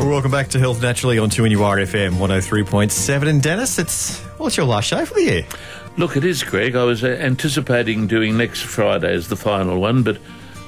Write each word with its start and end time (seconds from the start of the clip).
Well, 0.00 0.08
welcome 0.08 0.30
back 0.30 0.48
to 0.48 0.58
Health 0.58 0.80
Naturally 0.80 1.18
on 1.18 1.28
2 1.28 1.42
FM 1.42 2.12
103.7. 2.14 3.28
And 3.28 3.42
Denis, 3.42 3.78
it's 3.78 4.20
what's 4.38 4.56
your 4.56 4.64
last 4.64 4.86
show 4.86 5.04
for 5.04 5.12
the 5.12 5.22
year? 5.22 5.46
Look, 5.98 6.16
it 6.16 6.24
is, 6.24 6.42
Greg. 6.42 6.74
I 6.74 6.84
was 6.84 7.04
uh, 7.04 7.08
anticipating 7.08 8.06
doing 8.06 8.38
next 8.38 8.62
Friday 8.62 9.12
as 9.12 9.28
the 9.28 9.36
final 9.36 9.78
one, 9.78 10.02
but 10.02 10.16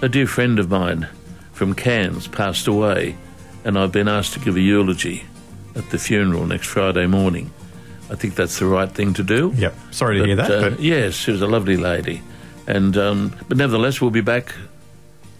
a 0.02 0.08
dear 0.10 0.26
friend 0.26 0.58
of 0.58 0.68
mine 0.68 1.08
from 1.54 1.74
Cairns 1.74 2.28
passed 2.28 2.66
away, 2.66 3.16
and 3.64 3.78
I've 3.78 3.90
been 3.90 4.06
asked 4.06 4.34
to 4.34 4.38
give 4.38 4.56
a 4.56 4.60
eulogy 4.60 5.24
at 5.74 5.88
the 5.88 5.98
funeral 5.98 6.44
next 6.44 6.66
Friday 6.66 7.06
morning. 7.06 7.50
I 8.10 8.16
think 8.16 8.34
that's 8.34 8.58
the 8.58 8.66
right 8.66 8.90
thing 8.90 9.14
to 9.14 9.22
do. 9.22 9.54
Yep. 9.56 9.74
Sorry 9.92 10.18
to 10.18 10.26
hear 10.26 10.36
that. 10.36 10.50
uh, 10.50 10.70
but 10.70 10.80
yes, 10.80 11.14
she 11.14 11.30
was 11.30 11.40
a 11.40 11.46
lovely 11.46 11.78
lady, 11.78 12.20
and 12.66 12.94
um, 12.98 13.34
but 13.48 13.56
nevertheless, 13.56 13.98
we'll 13.98 14.10
be 14.10 14.20
back 14.20 14.54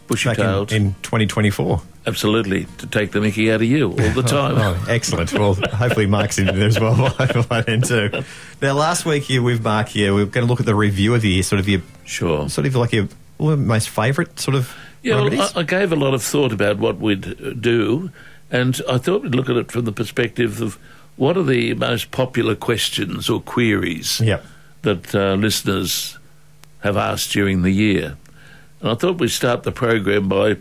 bushy 0.07 0.31
back 0.31 0.39
in, 0.39 0.87
in 0.87 0.95
2024. 1.03 1.83
Absolutely, 2.07 2.67
to 2.79 2.87
take 2.87 3.13
the 3.13 3.21
Mickey 3.21 3.51
out 3.53 3.57
of 3.63 3.69
you 3.69 3.91
all 3.91 3.97
the 4.11 4.23
time. 4.27 4.57
Oh, 4.59 4.85
excellent. 4.89 5.33
Well, 5.33 5.55
hopefully 5.55 6.07
Mark's 6.07 6.39
in 6.39 6.47
there 6.47 6.67
as 6.67 6.79
well 6.81 7.15
by 7.49 7.61
then 7.63 7.83
too. 7.83 8.11
Now, 8.61 8.73
last 8.75 9.05
week 9.07 9.25
here 9.25 9.43
with 9.43 9.63
Mark 9.63 9.89
here, 9.89 10.13
we're 10.15 10.27
going 10.27 10.47
to 10.47 10.51
look 10.51 10.61
at 10.61 10.67
the 10.67 10.75
review 10.75 11.15
of 11.15 11.25
your 11.25 11.43
sort 11.43 11.61
of 11.61 11.69
your 11.69 11.83
Sure. 12.05 12.49
sort 12.49 12.67
of 12.67 12.75
like 12.75 12.93
your 12.93 13.09
most 13.39 13.89
favourite 13.89 14.39
sort 14.41 14.55
of 14.57 14.75
Yeah, 15.03 15.21
well. 15.21 15.41
I, 15.57 15.61
I 15.61 15.63
gave 15.63 15.93
a 15.93 15.97
lot 15.97 16.15
of 16.15 16.23
thought 16.23 16.53
about 16.53 16.79
what 16.79 16.99
we'd 16.99 17.27
uh, 17.27 17.51
do, 17.53 18.11
and 18.51 18.81
I 18.89 18.99
thought 18.99 19.23
we'd 19.23 19.35
look 19.35 19.49
at 19.49 19.57
it 19.57 19.71
from 19.73 19.85
the 19.85 19.93
perspective 19.93 20.61
of 20.61 20.79
what 21.17 21.37
are 21.37 21.43
the 21.45 21.75
most 21.75 22.11
popular 22.11 22.55
questions 22.55 23.29
or 23.31 23.41
queries 23.41 24.21
Yep. 24.21 24.45
that 24.83 25.15
uh, 25.15 25.35
listeners 25.35 26.19
have 26.81 26.97
asked 26.97 27.31
during 27.33 27.63
the 27.63 27.71
year. 27.71 28.17
And 28.81 28.91
I 28.91 28.95
thought 28.97 29.19
we'd 29.19 29.29
start 29.29 29.63
the 29.63 29.71
program 29.73 30.29
by 30.29 30.57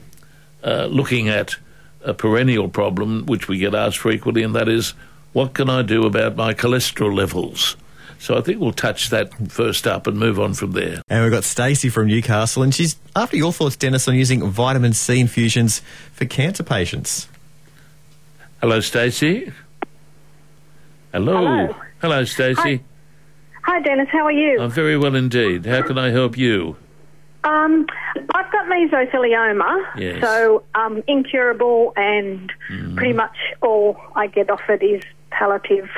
uh, 0.63 0.85
looking 0.85 1.29
at 1.29 1.55
a 2.03 2.13
perennial 2.13 2.69
problem 2.69 3.25
which 3.25 3.47
we 3.47 3.57
get 3.57 3.75
asked 3.75 3.99
frequently, 3.99 4.43
and 4.43 4.55
that 4.55 4.67
is, 4.67 4.93
what 5.33 5.53
can 5.53 5.69
I 5.69 5.81
do 5.81 6.05
about 6.05 6.35
my 6.35 6.53
cholesterol 6.53 7.15
levels? 7.15 7.77
So 8.19 8.37
I 8.37 8.41
think 8.41 8.59
we'll 8.59 8.71
touch 8.71 9.09
that 9.09 9.51
first 9.51 9.87
up 9.87 10.05
and 10.05 10.17
move 10.17 10.39
on 10.39 10.53
from 10.53 10.73
there. 10.73 11.01
And 11.09 11.23
we've 11.23 11.31
got 11.31 11.43
Stacey 11.43 11.89
from 11.89 12.07
Newcastle, 12.07 12.61
and 12.61 12.73
she's 12.73 12.95
after 13.15 13.35
your 13.35 13.51
thoughts, 13.51 13.75
Denis, 13.75 14.07
on 14.07 14.15
using 14.15 14.47
vitamin 14.47 14.93
C 14.93 15.19
infusions 15.19 15.81
for 16.13 16.25
cancer 16.25 16.63
patients. 16.63 17.27
Hello, 18.61 18.79
Stacey. 18.79 19.51
Hello. 21.11 21.35
Hello. 21.37 21.75
Hello, 21.99 22.23
Stacey. 22.23 22.83
Hi, 23.63 23.81
Denis. 23.81 24.07
How 24.11 24.25
are 24.25 24.31
you? 24.31 24.61
I'm 24.61 24.69
very 24.69 24.97
well 24.97 25.15
indeed. 25.15 25.65
How 25.65 25.81
can 25.81 25.97
I 25.97 26.09
help 26.09 26.37
you? 26.37 26.77
Um, 27.43 27.87
I've 28.35 28.51
got 28.51 28.65
mesothelioma, 28.67 29.85
Yes. 29.97 30.21
so 30.21 30.63
um, 30.75 31.03
incurable, 31.07 31.93
and 31.95 32.51
Mm-hmm. 32.69 32.95
pretty 32.95 33.13
much 33.13 33.35
all 33.61 33.99
I 34.15 34.27
get 34.27 34.49
offered 34.49 34.83
is 34.83 35.01
palliative 35.31 35.89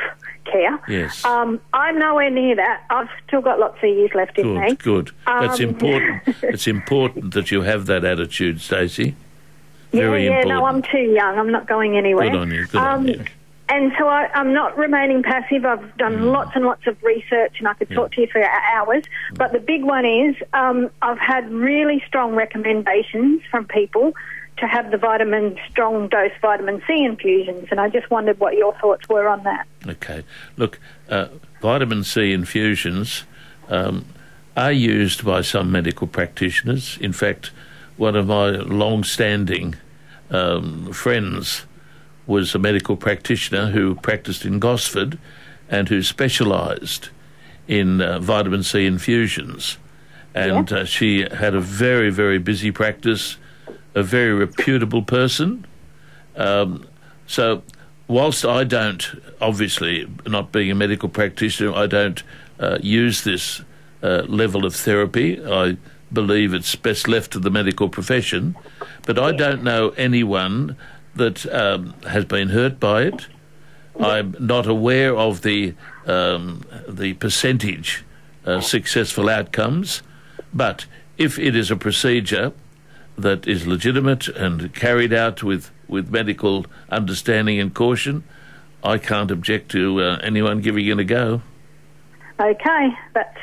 care. 0.45 0.79
Yes. 0.87 1.23
Um, 1.25 1.59
I'm 1.73 1.99
nowhere 1.99 2.29
near 2.29 2.55
that. 2.55 2.83
I've 2.89 3.09
still 3.27 3.41
got 3.41 3.59
lots 3.59 3.77
of 3.83 3.89
years 3.89 4.11
left 4.13 4.37
in 4.39 4.53
me. 4.59 4.69
Good, 4.69 4.79
good. 4.79 5.11
That's 5.25 5.59
Um, 5.59 5.69
important. 5.69 6.21
it's 6.43 6.67
important 6.67 7.33
that 7.33 7.51
you 7.51 7.61
have 7.63 7.85
that 7.87 8.05
attitude, 8.05 8.61
Stacey. 8.61 9.15
Very 9.91 10.25
yeah, 10.25 10.29
yeah. 10.31 10.35
important. 10.41 10.49
No, 10.61 10.65
I'm 10.65 10.81
too 10.81 11.11
young. 11.13 11.37
I'm 11.37 11.51
not 11.51 11.67
going 11.67 11.97
anywhere. 11.97 12.29
Good 12.29 12.39
on 12.39 12.51
you, 12.51 12.65
good 12.67 12.81
on 12.81 12.99
um, 13.01 13.07
you. 13.07 13.23
And 13.69 13.93
so 13.97 14.07
I, 14.07 14.29
I'm 14.33 14.53
not 14.53 14.77
remaining 14.77 15.23
passive. 15.23 15.65
I've 15.65 15.95
done 15.97 16.17
Mm. 16.17 16.31
lots 16.33 16.51
and 16.55 16.65
lots 16.65 16.85
of 16.85 17.01
research, 17.01 17.55
and 17.59 17.67
I 17.67 17.73
could 17.73 17.89
talk 17.91 18.11
to 18.13 18.21
you 18.21 18.27
for 18.27 18.43
hours. 18.43 19.03
But 19.33 19.51
the 19.53 19.59
big 19.59 19.83
one 19.83 20.05
is 20.05 20.35
um, 20.53 20.89
I've 21.01 21.17
had 21.19 21.49
really 21.51 22.03
strong 22.05 22.35
recommendations 22.35 23.41
from 23.49 23.65
people 23.65 24.13
to 24.57 24.67
have 24.67 24.91
the 24.91 24.97
vitamin 24.97 25.57
strong 25.71 26.07
dose 26.09 26.31
vitamin 26.41 26.81
C 26.85 27.03
infusions, 27.05 27.69
and 27.71 27.79
I 27.79 27.89
just 27.89 28.11
wondered 28.11 28.39
what 28.39 28.55
your 28.55 28.73
thoughts 28.75 29.07
were 29.09 29.27
on 29.27 29.43
that. 29.43 29.65
Okay. 29.87 30.23
Look, 30.57 30.79
uh, 31.09 31.27
vitamin 31.61 32.03
C 32.03 32.33
infusions 32.33 33.23
um, 33.69 34.05
are 34.55 34.71
used 34.71 35.25
by 35.25 35.41
some 35.41 35.71
medical 35.71 36.05
practitioners. 36.05 36.97
In 37.01 37.13
fact, 37.13 37.51
one 37.97 38.15
of 38.15 38.27
my 38.27 38.49
long 38.49 39.03
standing 39.03 39.75
um, 40.29 40.91
friends 40.93 41.65
was 42.25 42.55
a 42.55 42.59
medical 42.59 42.95
practitioner 42.95 43.71
who 43.71 43.95
practiced 43.95 44.45
in 44.45 44.59
Gosford 44.59 45.17
and 45.69 45.89
who 45.89 46.01
specialised 46.01 47.09
in 47.67 48.01
uh, 48.01 48.19
vitamin 48.19 48.63
C 48.63 48.85
infusions. 48.85 49.77
And 50.33 50.71
uh, 50.71 50.85
she 50.85 51.21
had 51.21 51.53
a 51.53 51.61
very, 51.61 52.09
very 52.09 52.39
busy 52.39 52.71
practice, 52.71 53.37
a 53.93 54.03
very 54.03 54.33
reputable 54.33 55.03
person. 55.03 55.65
Um, 56.35 56.87
so, 57.27 57.61
whilst 58.07 58.45
I 58.45 58.63
don't, 58.63 59.07
obviously, 59.39 60.07
not 60.25 60.51
being 60.51 60.71
a 60.71 60.75
medical 60.75 61.09
practitioner, 61.09 61.73
I 61.73 61.87
don't 61.87 62.23
uh, 62.59 62.79
use 62.81 63.23
this 63.23 63.61
uh, 64.01 64.23
level 64.27 64.65
of 64.65 64.75
therapy. 64.75 65.43
I 65.45 65.77
believe 66.11 66.53
it's 66.53 66.75
best 66.75 67.07
left 67.07 67.31
to 67.31 67.39
the 67.39 67.49
medical 67.49 67.89
profession. 67.89 68.55
But 69.05 69.19
I 69.19 69.31
don't 69.31 69.63
know 69.63 69.89
anyone 69.97 70.77
that 71.15 71.45
um, 71.53 71.93
has 72.07 72.25
been 72.25 72.49
hurt 72.49 72.79
by 72.79 73.03
it. 73.03 73.27
I'm 73.99 74.35
not 74.39 74.65
aware 74.65 75.15
of 75.15 75.41
the 75.41 75.75
um, 76.07 76.63
the 76.87 77.13
percentage 77.13 78.03
uh, 78.45 78.59
successful 78.59 79.29
outcomes, 79.29 80.01
but 80.53 80.85
if 81.17 81.37
it 81.37 81.55
is 81.55 81.71
a 81.71 81.75
procedure 81.75 82.51
that 83.17 83.47
is 83.47 83.67
legitimate 83.67 84.27
and 84.27 84.73
carried 84.73 85.13
out 85.13 85.43
with, 85.43 85.69
with 85.87 86.09
medical 86.09 86.65
understanding 86.89 87.59
and 87.59 87.73
caution, 87.73 88.23
I 88.83 88.97
can't 88.97 89.31
object 89.31 89.69
to 89.71 90.01
uh, 90.01 90.19
anyone 90.23 90.61
giving 90.61 90.87
it 90.87 90.99
a 90.99 91.03
go. 91.03 91.41
Okay, 92.39 92.89
that's 93.13 93.37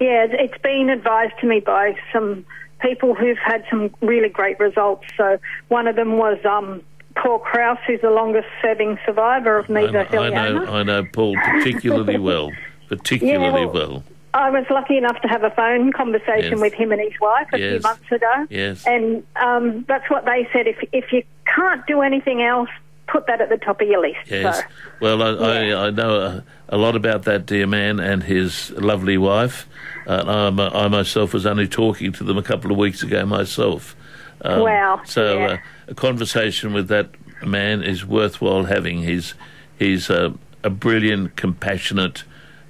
yeah. 0.00 0.26
It's 0.30 0.56
been 0.62 0.88
advised 0.88 1.34
to 1.40 1.46
me 1.46 1.60
by 1.60 1.96
some 2.12 2.46
people 2.80 3.14
who've 3.14 3.38
had 3.38 3.64
some 3.68 3.90
really 4.00 4.28
great 4.28 4.58
results. 4.60 5.04
So 5.16 5.38
one 5.66 5.88
of 5.88 5.96
them 5.96 6.16
was 6.16 6.38
um, 6.44 6.82
Paul 7.22 7.38
Kraus, 7.40 7.78
who's 7.86 8.00
the 8.00 8.10
longest-serving 8.10 8.98
survivor 9.04 9.58
of 9.58 9.66
I, 9.70 9.74
mesothelioma. 9.74 10.36
I 10.38 10.48
know, 10.52 10.64
I 10.66 10.82
know 10.84 11.04
Paul 11.12 11.34
particularly 11.36 12.18
well, 12.30 12.50
particularly 12.88 13.44
Yeah, 13.44 13.52
well. 13.66 13.72
well- 13.72 14.04
I 14.34 14.50
was 14.50 14.66
lucky 14.70 14.98
enough 14.98 15.20
to 15.22 15.28
have 15.28 15.42
a 15.42 15.50
phone 15.50 15.90
conversation 15.92 16.52
Yes. 16.52 16.60
with 16.60 16.74
him 16.74 16.92
and 16.92 17.00
his 17.00 17.18
wife 17.20 17.48
a 17.52 17.56
few 17.56 17.80
months 17.80 18.12
ago. 18.12 18.46
Yes. 18.50 18.86
And 18.86 19.24
um, 19.36 19.84
that's 19.88 20.08
what 20.10 20.26
they 20.26 20.46
said. 20.52 20.66
If 20.66 20.76
if 20.92 21.10
you 21.12 21.22
can't 21.52 21.84
do 21.86 22.02
anything 22.02 22.42
else, 22.42 22.68
put 23.08 23.26
that 23.26 23.40
at 23.40 23.48
the 23.48 23.56
top 23.56 23.80
of 23.80 23.88
your 23.88 24.02
list. 24.02 24.18
Yes. 24.30 24.58
So, 24.58 24.62
Well, 25.00 25.22
I, 25.22 25.62
Yeah. 25.64 25.74
I, 25.80 25.86
I 25.86 25.90
know 25.90 26.20
a, 26.20 26.44
a 26.68 26.76
lot 26.76 26.94
about 26.94 27.22
that 27.24 27.46
dear 27.46 27.66
man 27.66 27.98
and 28.00 28.22
his 28.22 28.70
lovely 28.72 29.16
wife. 29.16 29.66
Uh, 30.06 30.22
I'm, 30.26 30.60
I 30.60 30.86
myself 30.88 31.32
was 31.32 31.46
only 31.46 31.66
talking 31.66 32.12
to 32.12 32.22
them 32.22 32.36
a 32.36 32.42
couple 32.42 32.70
of 32.70 32.76
weeks 32.76 33.02
ago 33.02 33.24
myself. 33.24 33.96
Um, 34.42 34.60
Wow, 34.60 35.00
So 35.06 35.38
yeah. 35.38 35.46
uh, 35.46 35.56
a 35.88 35.94
conversation 35.94 36.72
with 36.72 36.88
that 36.88 37.10
man 37.44 37.82
is 37.82 38.04
worthwhile 38.04 38.64
having. 38.64 39.02
He's 39.02 39.34
he's 39.78 40.10
uh, 40.10 40.32
a 40.62 40.70
brilliant, 40.70 41.36
compassionate, 41.36 42.24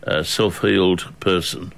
uh, 0.07 0.23
self-healed 0.23 1.15
person. 1.21 1.73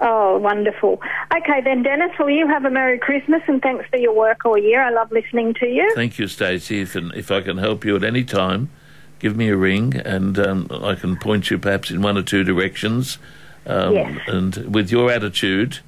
oh, 0.00 0.38
wonderful. 0.38 1.00
Okay, 1.36 1.60
then, 1.62 1.82
Denis, 1.82 2.12
will 2.18 2.30
you 2.30 2.46
have 2.46 2.64
a 2.64 2.70
Merry 2.70 2.98
Christmas 2.98 3.42
and 3.46 3.60
thanks 3.60 3.86
for 3.90 3.96
your 3.96 4.14
work 4.14 4.44
all 4.44 4.58
year. 4.58 4.82
I 4.82 4.90
love 4.90 5.10
listening 5.10 5.54
to 5.54 5.66
you. 5.66 5.90
Thank 5.94 6.18
you, 6.18 6.28
Stacey. 6.28 6.80
If, 6.80 6.96
if 6.96 7.30
I 7.30 7.40
can 7.40 7.58
help 7.58 7.84
you 7.84 7.96
at 7.96 8.04
any 8.04 8.22
time, 8.24 8.70
give 9.18 9.36
me 9.36 9.48
a 9.48 9.56
ring 9.56 9.96
and 9.96 10.38
um, 10.38 10.68
I 10.70 10.94
can 10.94 11.16
point 11.16 11.50
you 11.50 11.58
perhaps 11.58 11.90
in 11.90 12.02
one 12.02 12.16
or 12.16 12.22
two 12.22 12.44
directions. 12.44 13.18
Um, 13.66 13.94
Yes. 13.94 14.20
And 14.28 14.56
with 14.72 14.92
your 14.92 15.10
attitude, 15.10 15.80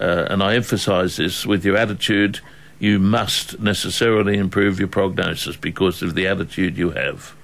uh, 0.00 0.26
and 0.30 0.42
I 0.42 0.56
emphasise 0.56 1.16
this, 1.16 1.46
with 1.46 1.64
your 1.64 1.76
attitude, 1.76 2.40
you 2.80 2.98
must 2.98 3.60
necessarily 3.60 4.36
improve 4.38 4.78
your 4.80 4.88
prognosis 4.88 5.54
because 5.56 6.02
of 6.02 6.14
the 6.16 6.26
attitude 6.26 6.76
you 6.76 6.90
have. 6.90 7.34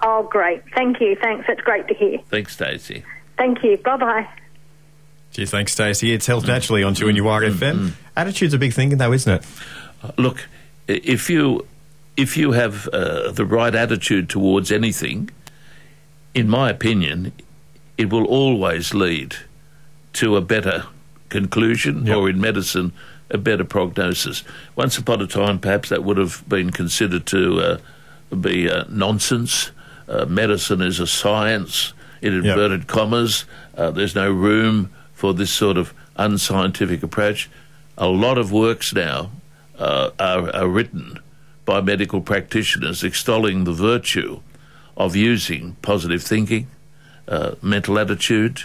Oh, 0.00 0.22
great. 0.30 0.62
Thank 0.74 1.00
you. 1.00 1.16
Thanks. 1.16 1.46
That's 1.46 1.60
great 1.60 1.86
to 1.88 1.94
hear. 1.94 2.18
Thanks, 2.30 2.54
Stacey. 2.54 3.02
Thank 3.36 3.62
you. 3.62 3.76
Bye 3.76 3.96
bye. 3.98 4.28
Cheers, 5.32 5.50
thanks, 5.50 5.72
Stacey. 5.72 6.12
It's 6.12 6.26
Health 6.26 6.46
Naturally 6.46 6.82
on 6.82 6.94
2 6.94 7.04
FM. 7.06 7.92
Attitude's 8.16 8.54
a 8.54 8.58
big 8.58 8.72
thing, 8.72 8.96
though, 8.96 9.12
isn't 9.12 9.30
it? 9.42 9.46
Uh, 10.02 10.12
look, 10.16 10.48
if 10.88 11.28
you 11.28 11.66
if 12.16 12.36
you 12.38 12.52
have 12.52 12.88
uh, 12.88 13.30
the 13.32 13.44
right 13.44 13.74
attitude 13.74 14.30
towards 14.30 14.72
anything, 14.72 15.28
in 16.32 16.48
my 16.48 16.70
opinion, 16.70 17.32
it 17.98 18.10
will 18.10 18.24
always 18.24 18.94
lead 18.94 19.36
to 20.14 20.36
a 20.36 20.40
better 20.40 20.86
conclusion, 21.28 22.06
Yep. 22.06 22.16
or 22.16 22.30
in 22.30 22.40
medicine, 22.40 22.92
a 23.30 23.38
better 23.38 23.64
prognosis. 23.64 24.44
Once 24.74 24.98
upon 24.98 25.20
a 25.20 25.26
time, 25.26 25.58
perhaps 25.58 25.88
that 25.88 26.04
would 26.04 26.16
have 26.16 26.48
been 26.48 26.70
considered 26.70 27.26
to 27.26 27.60
uh, 27.60 27.78
be 28.36 28.70
uh, 28.70 28.84
nonsense. 28.88 29.70
Uh, 30.08 30.24
medicine 30.26 30.80
is 30.80 31.00
a 31.00 31.06
science, 31.06 31.92
in 32.22 32.34
inverted 32.34 32.86
commas. 32.86 33.44
Uh, 33.76 33.90
there's 33.90 34.14
no 34.14 34.30
room 34.30 34.90
for 35.12 35.34
this 35.34 35.50
sort 35.50 35.76
of 35.76 35.92
unscientific 36.16 37.02
approach. 37.02 37.50
A 37.98 38.08
lot 38.08 38.38
of 38.38 38.52
works 38.52 38.94
now 38.94 39.30
uh, 39.78 40.10
are, 40.18 40.54
are 40.54 40.68
written 40.68 41.18
by 41.64 41.80
medical 41.80 42.20
practitioners 42.20 43.02
extolling 43.02 43.64
the 43.64 43.72
virtue 43.72 44.40
of 44.96 45.16
using 45.16 45.76
positive 45.82 46.22
thinking, 46.22 46.68
uh, 47.28 47.54
mental 47.60 47.98
attitude, 47.98 48.62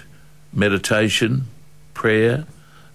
meditation, 0.53 1.47
prayer, 1.93 2.45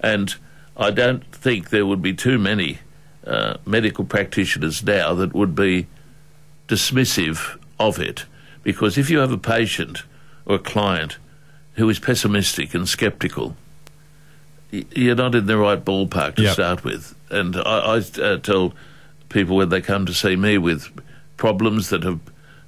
and 0.01 0.37
I 0.77 0.91
don't 0.91 1.25
think 1.35 1.71
there 1.71 1.87
would 1.87 2.03
be 2.03 2.13
too 2.15 2.39
many 2.39 2.79
uh, 3.27 3.57
medical 3.65 4.05
practitioners 4.05 4.83
now 4.83 5.15
that 5.15 5.35
would 5.35 5.55
be 5.55 5.87
dismissive 6.69 7.59
of 7.79 7.99
it. 7.99 8.25
Because 8.63 8.99
if 8.99 9.09
you 9.11 9.19
have 9.19 9.33
a 9.33 9.39
patient 9.39 10.03
or 10.45 10.57
a 10.57 10.61
client 10.61 11.19
who 11.75 11.89
is 11.89 11.99
pessimistic 11.99 12.75
and 12.75 12.89
skeptical, 12.89 13.57
you're 14.71 15.15
not 15.15 15.35
in 15.35 15.47
the 15.47 15.57
right 15.57 15.83
ballpark 15.85 16.37
to 16.37 16.43
Yep. 16.43 16.53
start 16.55 16.85
with. 16.85 17.15
And 17.31 17.57
I, 17.57 17.61
I 17.97 18.21
uh, 18.23 18.37
tell 18.39 18.75
people 19.29 19.57
when 19.57 19.69
they 19.69 19.81
come 19.81 20.07
to 20.07 20.15
see 20.15 20.37
me 20.37 20.59
with 20.59 20.89
problems 21.37 21.91
that 21.91 22.03
have 22.03 22.21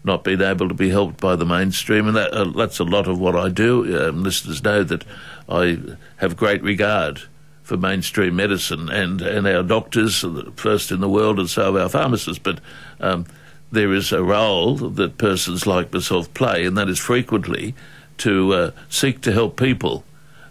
not 0.04 0.25
been 0.25 0.40
able 0.40 0.69
to 0.69 0.75
be 0.75 0.90
helped 0.90 1.20
by 1.20 1.37
the 1.37 1.44
mainstream, 1.44 2.06
and 2.06 2.16
that, 2.16 2.32
uh, 2.32 2.44
that's 2.56 2.78
a 2.78 2.84
lot 2.84 3.08
of 3.08 3.19
what 3.19 3.34
I 3.37 3.49
do. 3.49 4.08
Um, 4.08 4.22
listeners 4.22 4.62
know 4.62 4.82
that 4.84 5.04
I 5.49 5.78
have 6.16 6.37
great 6.37 6.62
regard 6.62 7.22
for 7.69 7.76
mainstream 7.76 8.35
medicine 8.35 8.88
and, 8.88 9.20
and 9.20 9.47
our 9.47 9.62
doctors, 9.62 10.25
are 10.25 10.31
the 10.31 10.50
first 10.53 10.91
in 10.91 11.00
the 11.00 11.09
world, 11.09 11.38
and 11.38 11.50
so 11.50 11.76
are 11.76 11.82
our 11.82 11.88
pharmacists. 11.91 12.38
But 12.43 12.61
um, 12.99 13.26
there 13.70 13.93
is 13.93 14.11
a 14.11 14.23
role 14.23 14.76
that 14.76 15.19
persons 15.19 15.67
like 15.67 15.93
myself 15.93 16.32
play, 16.32 16.65
and 16.65 16.79
that 16.79 16.88
is 16.88 16.99
frequently 16.99 17.75
to 18.19 18.55
uh, 18.55 18.70
seek 18.88 19.20
to 19.20 19.32
help 19.32 19.61
people 19.61 20.03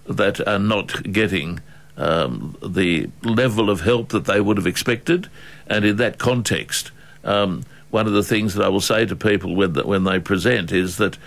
that 0.05 0.47
are 0.47 0.59
not 0.59 1.11
getting 1.11 1.59
um, 1.97 2.55
the 2.63 3.09
level 3.23 3.71
of 3.71 3.81
help 3.81 4.09
that 4.09 4.25
they 4.25 4.39
would 4.39 4.57
have 4.57 4.67
expected. 4.67 5.27
And 5.65 5.85
in 5.85 5.97
that 5.97 6.19
context, 6.19 6.91
um, 7.23 7.65
one 7.89 8.05
of 8.05 8.13
the 8.13 8.23
things 8.23 8.53
that 8.53 8.63
I 8.63 8.69
will 8.69 8.79
say 8.79 9.07
to 9.07 9.15
people 9.15 9.55
when, 9.55 9.73
when 9.73 10.03
they 10.03 10.19
present 10.19 10.71
is 10.71 10.97
that 10.97 11.17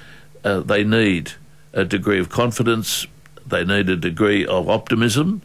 uh, 0.45 0.61
they 0.61 0.85
need 0.85 1.33
a 1.73 1.85
degree 1.85 2.21
of 2.21 2.29
confidence, 2.29 3.09
they 3.45 3.65
need 3.65 3.89
a 3.89 3.97
degree 3.97 4.47
of 4.47 4.69
optimism, 4.69 5.43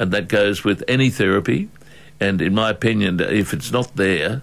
and 0.00 0.10
that 0.12 0.26
goes 0.28 0.64
with 0.64 0.82
any 0.88 1.10
therapy. 1.10 1.68
And 2.18 2.40
in 2.40 2.54
my 2.54 2.70
opinion, 2.70 3.20
if 3.20 3.52
it's 3.52 3.70
not 3.70 3.94
there, 3.96 4.40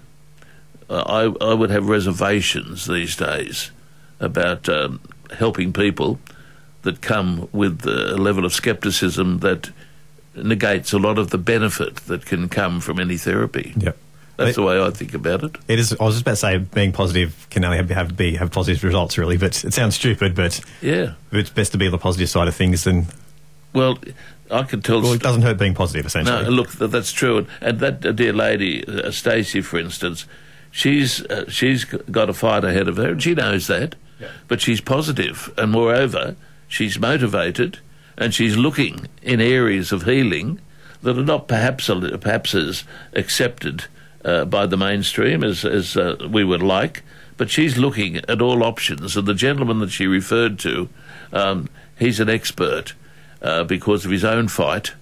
uh, 0.89 1.03
I, 1.41 1.45
I 1.45 1.53
would 1.53 1.71
have 1.71 1.89
reservations 1.89 2.85
these 2.85 3.15
days 3.15 3.71
about 4.19 4.69
um, 4.69 5.01
helping 5.37 5.73
people 5.73 6.19
that 6.83 7.01
come 7.01 7.49
with 7.51 7.85
a 7.85 8.15
level 8.17 8.45
of 8.45 8.53
skepticism 8.53 9.39
that 9.39 9.71
negates 10.35 10.93
a 10.93 10.99
lot 10.99 11.17
of 11.17 11.31
the 11.31 11.37
benefit 11.39 11.95
that 12.07 12.25
can 12.25 12.47
come 12.49 12.79
from 12.79 12.99
any 12.99 13.17
therapy. 13.17 13.73
Yep. 13.77 13.97
That's 14.37 14.55
the 14.55 14.61
way 14.61 14.79
I 14.79 14.91
think 14.91 15.15
about 15.15 15.43
it. 15.43 15.55
It 15.67 15.79
is. 15.79 15.93
I 15.99 16.03
was 16.03 16.13
just 16.13 16.21
about 16.21 16.31
to 16.33 16.37
say, 16.37 16.57
being 16.59 16.91
positive 16.91 17.47
can 17.49 17.65
only 17.65 17.77
have, 17.77 17.89
have 17.89 18.15
be 18.15 18.35
have 18.35 18.51
positive 18.51 18.83
results, 18.83 19.17
really. 19.17 19.35
But 19.37 19.63
it 19.65 19.73
sounds 19.73 19.95
stupid. 19.95 20.35
But 20.35 20.61
Yeah. 20.79 21.13
it's 21.31 21.49
best 21.49 21.71
to 21.71 21.79
be 21.79 21.87
on 21.87 21.91
the 21.91 21.97
positive 21.97 22.29
side 22.29 22.47
of 22.47 22.53
things. 22.55 22.83
Than 22.83 23.07
Well, 23.73 23.97
I 24.49 24.63
can 24.63 24.81
tell. 24.81 25.01
well, 25.01 25.13
it 25.13 25.21
doesn't 25.21 25.41
hurt 25.41 25.57
being 25.57 25.73
positive. 25.73 26.05
Essentially, 26.05 26.43
No, 26.43 26.49
look, 26.49 26.71
th- 26.71 26.91
that's 26.91 27.11
true. 27.11 27.37
And, 27.39 27.47
and 27.61 27.79
that 27.79 28.05
uh, 28.05 28.11
dear 28.11 28.33
lady, 28.33 28.85
uh, 28.87 29.11
Stacey, 29.11 29.61
for 29.61 29.77
instance, 29.77 30.25
she's 30.71 31.21
uh, 31.25 31.49
she's 31.49 31.83
got 31.85 32.29
a 32.29 32.33
fight 32.33 32.63
ahead 32.63 32.87
of 32.87 32.97
her, 32.97 33.11
and 33.11 33.21
she 33.23 33.35
knows 33.35 33.67
that. 33.67 33.95
Yeah. 34.19 34.29
But 34.47 34.61
she's 34.61 34.81
positive, 34.81 35.53
and 35.57 35.71
moreover, 35.71 36.35
she's 36.67 36.97
motivated, 36.97 37.79
and 38.17 38.33
she's 38.33 38.57
looking 38.57 39.07
in 39.21 39.39
areas 39.41 39.91
of 39.91 40.03
healing 40.03 40.59
that 41.03 41.17
are 41.17 41.23
not 41.23 41.47
perhaps 41.47 41.89
perhaps 42.21 42.55
as 42.55 42.83
accepted 43.13 43.85
uh, 44.25 44.45
by 44.45 44.65
the 44.65 44.77
mainstream 44.77 45.43
as 45.43 45.63
as 45.65 45.95
uh, 45.97 46.15
we 46.29 46.43
would 46.43 46.63
like. 46.63 47.03
But 47.37 47.51
she's 47.51 47.77
looking 47.77 48.17
at 48.27 48.41
all 48.41 48.63
options, 48.63 49.15
and 49.15 49.27
the 49.27 49.35
gentleman 49.35 49.77
that 49.79 49.91
she 49.91 50.07
referred 50.07 50.57
to, 50.59 50.89
um, 51.31 51.69
he's 51.99 52.19
an 52.19 52.29
expert 52.29 52.93
uh, 53.41 53.63
because 53.63 54.05
of 54.05 54.11
his 54.11 54.23
own 54.23 54.47
fight 54.47 54.93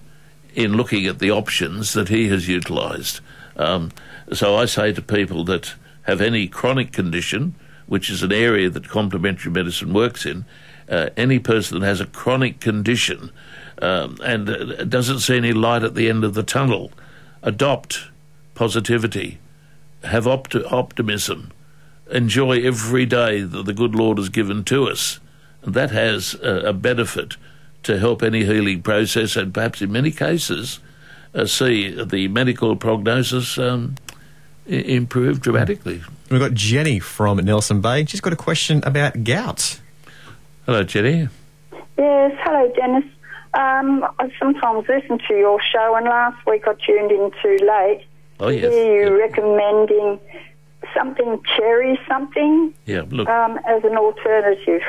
in 0.54 0.74
looking 0.74 1.06
at 1.06 1.18
the 1.18 1.30
options 1.30 1.92
that 1.92 2.08
he 2.08 2.28
has 2.28 2.48
utilised. 2.48 3.20
Um, 3.56 3.92
so 4.32 4.56
I 4.56 4.64
say 4.64 4.92
to 4.92 5.02
people 5.02 5.44
that 5.44 5.74
have 6.02 6.20
any 6.20 6.48
chronic 6.48 6.92
condition, 6.92 7.54
which 7.86 8.10
is 8.10 8.22
an 8.22 8.32
area 8.32 8.70
that 8.70 8.88
complementary 8.88 9.52
medicine 9.52 9.92
works 9.92 10.24
in, 10.24 10.44
uh, 10.88 11.10
any 11.16 11.38
person 11.38 11.80
that 11.80 11.86
has 11.86 12.00
a 12.00 12.06
chronic 12.06 12.60
condition 12.60 13.30
um, 13.82 14.18
and 14.24 14.48
uh, 14.48 14.84
doesn't 14.84 15.20
see 15.20 15.36
any 15.36 15.52
light 15.52 15.82
at 15.82 15.94
the 15.94 16.08
end 16.08 16.24
of 16.24 16.34
the 16.34 16.42
tunnel, 16.42 16.90
adopt 17.42 18.08
positivity, 18.54 19.38
have 20.04 20.24
opti- 20.24 20.70
optimism, 20.72 21.52
enjoy 22.10 22.60
every 22.60 23.04
day 23.04 23.42
that 23.42 23.66
the 23.66 23.74
good 23.74 23.94
Lord 23.94 24.18
has 24.18 24.28
given 24.28 24.64
to 24.64 24.88
us. 24.88 25.20
And 25.62 25.74
that 25.74 25.90
has 25.90 26.34
a 26.42 26.72
benefit 26.72 27.36
to 27.84 27.98
help 27.98 28.22
any 28.22 28.44
healing 28.44 28.82
process 28.82 29.36
and 29.36 29.52
perhaps 29.54 29.80
in 29.82 29.92
many 29.92 30.10
cases 30.10 30.80
uh, 31.34 31.46
see 31.46 31.90
the 32.02 32.28
medical 32.28 32.74
prognosis 32.76 33.58
um, 33.58 33.94
I- 34.68 34.72
improve 34.74 35.40
dramatically. 35.40 36.02
we've 36.30 36.40
got 36.40 36.54
Jenny 36.54 36.98
from 36.98 37.38
Nelson 37.38 37.80
Bay. 37.80 38.04
She's 38.06 38.20
got 38.20 38.32
a 38.32 38.36
question 38.36 38.82
about 38.84 39.22
gout. 39.24 39.80
Hello, 40.64 40.82
Jenny. 40.82 41.28
Yes, 41.96 42.32
hello, 42.42 42.72
Denis. 42.74 43.04
Um, 43.54 44.04
I 44.18 44.30
sometimes 44.38 44.86
listen 44.88 45.18
to 45.28 45.34
your 45.34 45.60
show, 45.72 45.94
and 45.96 46.04
last 46.06 46.44
week 46.46 46.64
I 46.66 46.74
tuned 46.74 47.10
in 47.12 47.30
too 47.42 47.56
late. 47.64 48.04
Oh, 48.40 48.48
yes. 48.48 48.70
hear 48.72 49.02
you 49.10 49.16
Yeah. 49.16 49.22
recommending 49.22 50.20
something 50.94 51.40
cherry 51.56 51.98
something 52.08 52.74
Yeah, 52.84 53.02
look, 53.08 53.28
um, 53.28 53.58
as 53.66 53.82
an 53.84 53.96
alternative. 53.96 54.82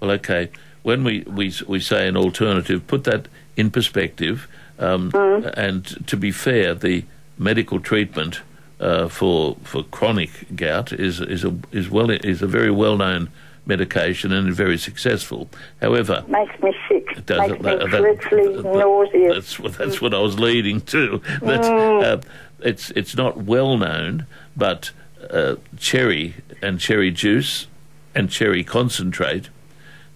well, 0.00 0.10
okay. 0.12 0.50
When 0.82 1.04
we, 1.04 1.20
we, 1.26 1.52
we 1.66 1.80
say 1.80 2.08
an 2.08 2.16
alternative, 2.16 2.86
put 2.86 3.04
that 3.04 3.28
in 3.56 3.70
perspective. 3.70 4.48
Um, 4.78 5.10
And 5.56 6.06
to 6.06 6.16
be 6.16 6.32
fair, 6.32 6.74
the 6.74 7.04
medical 7.38 7.80
treatment 7.80 8.40
uh, 8.80 9.08
for 9.08 9.56
for 9.62 9.82
chronic 9.82 10.30
gout 10.56 10.90
is 10.92 11.20
is 11.20 11.44
a 11.44 11.52
is 11.70 11.90
well 11.90 12.10
is 12.10 12.40
a 12.42 12.46
very 12.46 12.70
well 12.70 12.96
known 12.96 13.28
medication 13.66 14.32
and 14.32 14.54
very 14.54 14.78
successful. 14.78 15.48
However, 15.82 16.24
Makes 16.28 16.62
me 16.62 16.72
sick. 16.88 17.06
It 17.16 17.26
does 17.26 17.38
Makes 17.40 17.52
it. 17.52 17.62
me 17.62 17.70
That- 17.70 17.90
that- 17.90 18.00
dreadfully 18.00 18.56
that- 18.56 18.64
nauseous. 18.64 19.34
That's 19.34 19.58
what 19.60 19.72
that's 19.74 20.00
what 20.00 20.14
I 20.14 20.18
was 20.20 20.38
leading 20.38 20.80
to. 20.80 21.20
That 21.42 21.64
uh, 21.64 22.20
it's 22.60 22.90
it's 22.96 23.14
not 23.14 23.36
well 23.36 23.76
known, 23.76 24.24
but 24.56 24.92
uh, 25.30 25.56
cherry 25.78 26.34
and 26.62 26.80
cherry 26.80 27.10
juice 27.10 27.66
and 28.14 28.30
cherry 28.30 28.64
concentrate 28.64 29.50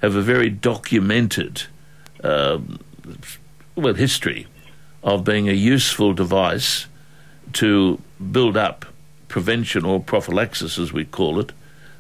have 0.05 0.17
a 0.17 0.23
very 0.23 0.51
documented 0.51 1.63
um, 2.23 2.79
well 3.75 3.95
history 3.95 4.47
of 5.03 5.25
being 5.25 5.49
a 5.49 5.53
useful 5.53 6.13
device 6.13 6.87
to 7.55 7.99
build 8.31 8.57
up 8.57 8.85
prevention 9.29 9.85
or 9.85 9.99
prophylaxis, 10.01 10.79
as 10.79 10.93
we 10.93 11.05
call 11.05 11.41
it, 11.41 11.53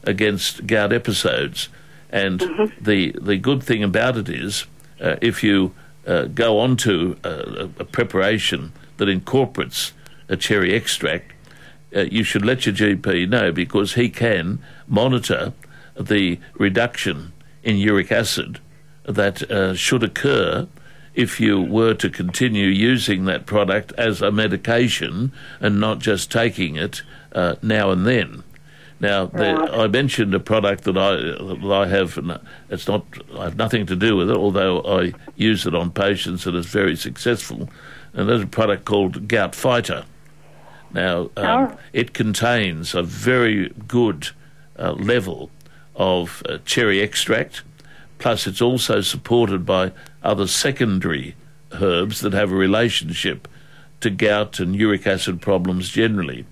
against 0.02 0.66
gout 0.66 0.92
episodes. 0.92 1.68
And 2.10 2.40
the 2.80 3.12
the 3.20 3.38
good 3.38 3.62
thing 3.62 3.82
about 3.82 4.18
it 4.18 4.28
is, 4.28 4.66
uh, 5.00 5.16
if 5.22 5.42
you 5.42 5.74
uh, 6.06 6.24
go 6.24 6.58
on 6.58 6.76
to 6.76 7.16
a, 7.24 7.70
a 7.78 7.84
preparation 7.84 8.72
that 8.98 9.08
incorporates 9.08 9.92
a 10.28 10.36
cherry 10.36 10.74
extract, 10.74 11.32
uh, 11.96 12.00
you 12.00 12.22
should 12.22 12.44
let 12.44 12.66
your 12.66 12.74
GP 12.74 13.28
know 13.30 13.50
because 13.50 13.94
he 13.94 14.10
can 14.10 14.58
monitor 14.86 15.54
the 15.98 16.38
reduction 16.58 17.32
in 17.64 17.76
uric 17.76 18.12
acid 18.12 18.60
that 19.04 19.50
uh, 19.50 19.74
should 19.74 20.02
occur 20.02 20.66
if 21.14 21.40
you 21.40 21.60
were 21.60 21.94
to 21.94 22.10
continue 22.10 22.66
using 22.66 23.24
that 23.24 23.46
product 23.46 23.92
as 23.96 24.20
a 24.20 24.30
medication 24.30 25.32
and 25.60 25.80
not 25.80 25.98
just 25.98 26.30
taking 26.30 26.76
it 26.76 27.02
uh, 27.32 27.54
now 27.62 27.90
and 27.90 28.06
then. 28.06 28.42
Now, 29.00 29.26
the, 29.26 29.54
I 29.72 29.86
mentioned 29.88 30.34
a 30.34 30.40
product 30.40 30.84
that 30.84 30.96
I 30.96 31.16
that 31.16 31.72
I 31.72 31.86
have. 31.88 32.16
and 32.16 32.38
It's 32.70 32.86
not. 32.88 33.04
I 33.36 33.44
have 33.44 33.56
nothing 33.56 33.86
to 33.86 33.96
do 33.96 34.16
with 34.16 34.30
it, 34.30 34.36
although 34.36 34.80
I 34.82 35.12
use 35.36 35.66
it 35.66 35.74
on 35.74 35.90
patients 35.90 36.46
and 36.46 36.56
it's 36.56 36.68
very 36.68 36.96
successful. 36.96 37.68
And 38.14 38.28
there's 38.28 38.42
a 38.42 38.46
product 38.46 38.84
called 38.84 39.26
Gout 39.28 39.54
Fighter. 39.54 40.04
Now, 40.92 41.22
um, 41.36 41.46
Oh. 41.72 41.76
it 41.92 42.14
contains 42.14 42.94
a 42.94 43.02
very 43.02 43.72
good 43.88 44.28
uh, 44.78 44.92
level 44.92 45.50
of 45.94 46.42
uh, 46.48 46.58
cherry 46.64 47.00
extract, 47.00 47.62
plus 48.18 48.46
it's 48.46 48.62
also 48.62 49.00
supported 49.00 49.64
by 49.64 49.92
other 50.22 50.46
secondary 50.46 51.34
herbs 51.80 52.20
that 52.20 52.32
have 52.32 52.52
a 52.52 52.56
relationship 52.56 53.48
to 54.00 54.10
gout 54.10 54.60
and 54.60 54.76
uric 54.76 55.06
acid 55.06 55.40
problems 55.40 55.88
generally. 55.88 56.44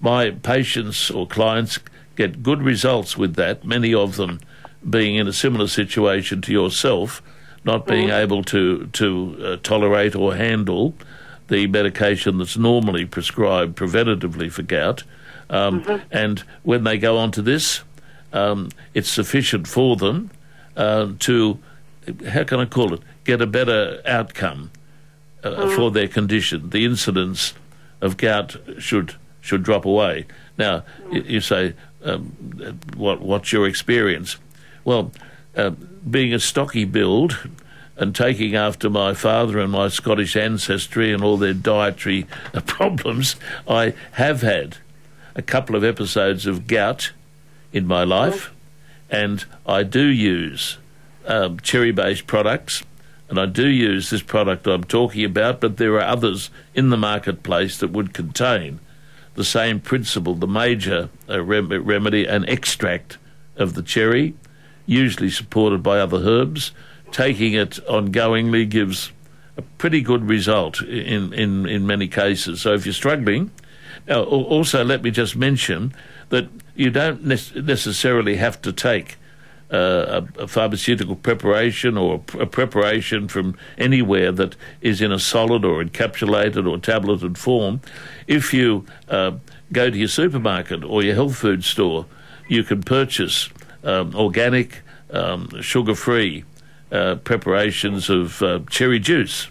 My 0.00 0.30
patients 0.30 1.10
or 1.10 1.26
clients 1.26 1.78
get 2.16 2.42
good 2.42 2.62
results 2.62 3.16
with 3.16 3.34
that, 3.36 3.64
many 3.64 3.94
of 3.94 4.16
them 4.16 4.40
being 4.88 5.16
in 5.16 5.28
a 5.28 5.32
similar 5.32 5.68
situation 5.68 6.40
to 6.42 6.52
yourself, 6.52 7.22
not 7.64 7.86
being 7.86 8.08
able 8.08 8.42
to, 8.44 8.86
to 8.86 9.36
uh, 9.42 9.56
tolerate 9.62 10.14
or 10.16 10.34
handle 10.34 10.94
the 11.48 11.66
medication 11.66 12.38
that's 12.38 12.56
normally 12.56 13.04
prescribed 13.04 13.76
preventatively 13.76 14.50
for 14.50 14.62
gout. 14.62 15.02
Um, 15.50 16.00
And 16.10 16.42
when 16.62 16.84
they 16.84 16.96
go 16.96 17.18
on 17.18 17.30
to 17.32 17.42
this, 17.42 17.82
um, 18.32 18.70
it's 18.94 19.08
sufficient 19.08 19.66
for 19.66 19.96
them 19.96 20.30
uh, 20.76 21.12
to, 21.20 21.58
how 22.28 22.44
can 22.44 22.60
I 22.60 22.64
call 22.64 22.94
it, 22.94 23.00
get 23.24 23.42
a 23.42 23.46
better 23.46 24.00
outcome 24.06 24.70
uh, 25.42 25.68
for 25.74 25.90
their 25.90 26.08
condition. 26.08 26.70
The 26.70 26.84
incidence 26.84 27.54
of 28.00 28.16
gout 28.16 28.56
should 28.78 29.14
should 29.42 29.62
drop 29.62 29.86
away. 29.86 30.26
Now, 30.58 30.84
y- 31.10 31.22
you 31.26 31.40
say, 31.40 31.74
um, 32.04 32.24
what 32.96 33.20
what's 33.20 33.52
your 33.52 33.66
experience? 33.66 34.36
Well, 34.84 35.12
uh, 35.56 35.70
being 36.10 36.32
a 36.32 36.38
stocky 36.38 36.84
build 36.84 37.48
and 37.96 38.14
taking 38.14 38.54
after 38.54 38.88
my 38.88 39.12
father 39.14 39.58
and 39.58 39.72
my 39.72 39.88
Scottish 39.88 40.36
ancestry 40.36 41.12
and 41.12 41.22
all 41.22 41.36
their 41.36 41.54
dietary 41.54 42.26
problems, 42.66 43.36
I 43.68 43.94
have 44.12 44.40
had 44.42 44.78
a 45.34 45.42
couple 45.42 45.76
of 45.76 45.84
episodes 45.84 46.46
of 46.46 46.66
gout 46.66 47.12
in 47.72 47.86
my 47.86 48.04
life, 48.04 48.52
and 49.10 49.44
I 49.66 49.82
do 49.82 50.04
use 50.04 50.78
um, 51.26 51.60
cherry 51.60 51.92
based 51.92 52.26
products. 52.26 52.82
And 53.28 53.38
I 53.38 53.46
do 53.46 53.68
use 53.68 54.10
this 54.10 54.22
product 54.22 54.66
I'm 54.66 54.82
talking 54.82 55.24
about, 55.24 55.60
but 55.60 55.76
there 55.76 55.94
are 55.94 56.00
others 56.00 56.50
in 56.74 56.90
the 56.90 56.96
marketplace 56.96 57.78
that 57.78 57.92
would 57.92 58.12
contain 58.12 58.80
the 59.36 59.44
same 59.44 59.78
principle, 59.78 60.34
the 60.34 60.48
major 60.48 61.08
uh, 61.28 61.40
rem- 61.40 61.84
remedy, 61.84 62.26
and 62.26 62.48
extract 62.48 63.18
of 63.56 63.74
the 63.74 63.82
cherry, 63.82 64.34
usually 64.84 65.30
supported 65.30 65.80
by 65.80 66.00
other 66.00 66.18
herbs. 66.18 66.72
Taking 67.12 67.52
it 67.52 67.78
ongoingly 67.88 68.68
gives 68.68 69.12
a 69.56 69.62
pretty 69.62 70.00
good 70.00 70.28
result 70.28 70.82
in, 70.82 71.32
in, 71.32 71.66
in 71.66 71.86
many 71.86 72.08
cases. 72.08 72.60
So 72.60 72.74
if 72.74 72.84
you're 72.84 72.92
struggling, 72.92 73.52
now, 74.08 74.24
also 74.24 74.84
let 74.84 75.02
me 75.02 75.10
just 75.12 75.36
mention 75.36 75.94
that 76.30 76.48
you 76.80 76.90
don't 76.90 77.22
nec- 77.22 77.54
necessarily 77.54 78.36
have 78.36 78.60
to 78.62 78.72
take 78.72 79.16
uh, 79.70 80.22
a, 80.38 80.42
a 80.44 80.48
pharmaceutical 80.48 81.14
preparation 81.14 81.98
or 81.98 82.22
a, 82.34 82.38
a 82.38 82.46
preparation 82.46 83.28
from 83.28 83.54
anywhere 83.76 84.32
that 84.32 84.56
is 84.80 85.02
in 85.02 85.12
a 85.12 85.18
solid 85.18 85.62
or 85.62 85.84
encapsulated 85.84 86.68
or 86.68 86.78
tableted 86.78 87.36
form. 87.36 87.82
If 88.26 88.54
you 88.54 88.86
uh, 89.10 89.32
go 89.72 89.90
to 89.90 89.96
your 89.96 90.08
supermarket 90.08 90.82
or 90.82 91.02
your 91.02 91.14
health 91.14 91.36
food 91.36 91.64
store, 91.64 92.06
you 92.48 92.64
can 92.64 92.82
purchase 92.82 93.50
um, 93.84 94.16
organic, 94.16 94.80
um, 95.10 95.50
sugar 95.60 95.94
free 95.94 96.44
uh, 96.90 97.16
preparations 97.16 98.08
of 98.08 98.42
uh, 98.42 98.60
cherry 98.70 98.98
juice 98.98 99.48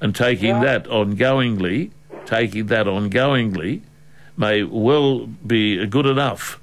and 0.00 0.16
taking 0.16 0.60
that 0.62 0.84
ongoingly, 0.86 1.92
taking 2.26 2.66
that 2.66 2.86
ongoingly 2.86 3.82
may 4.40 4.62
well 4.62 5.26
be 5.46 5.86
good 5.86 6.06
enough 6.06 6.58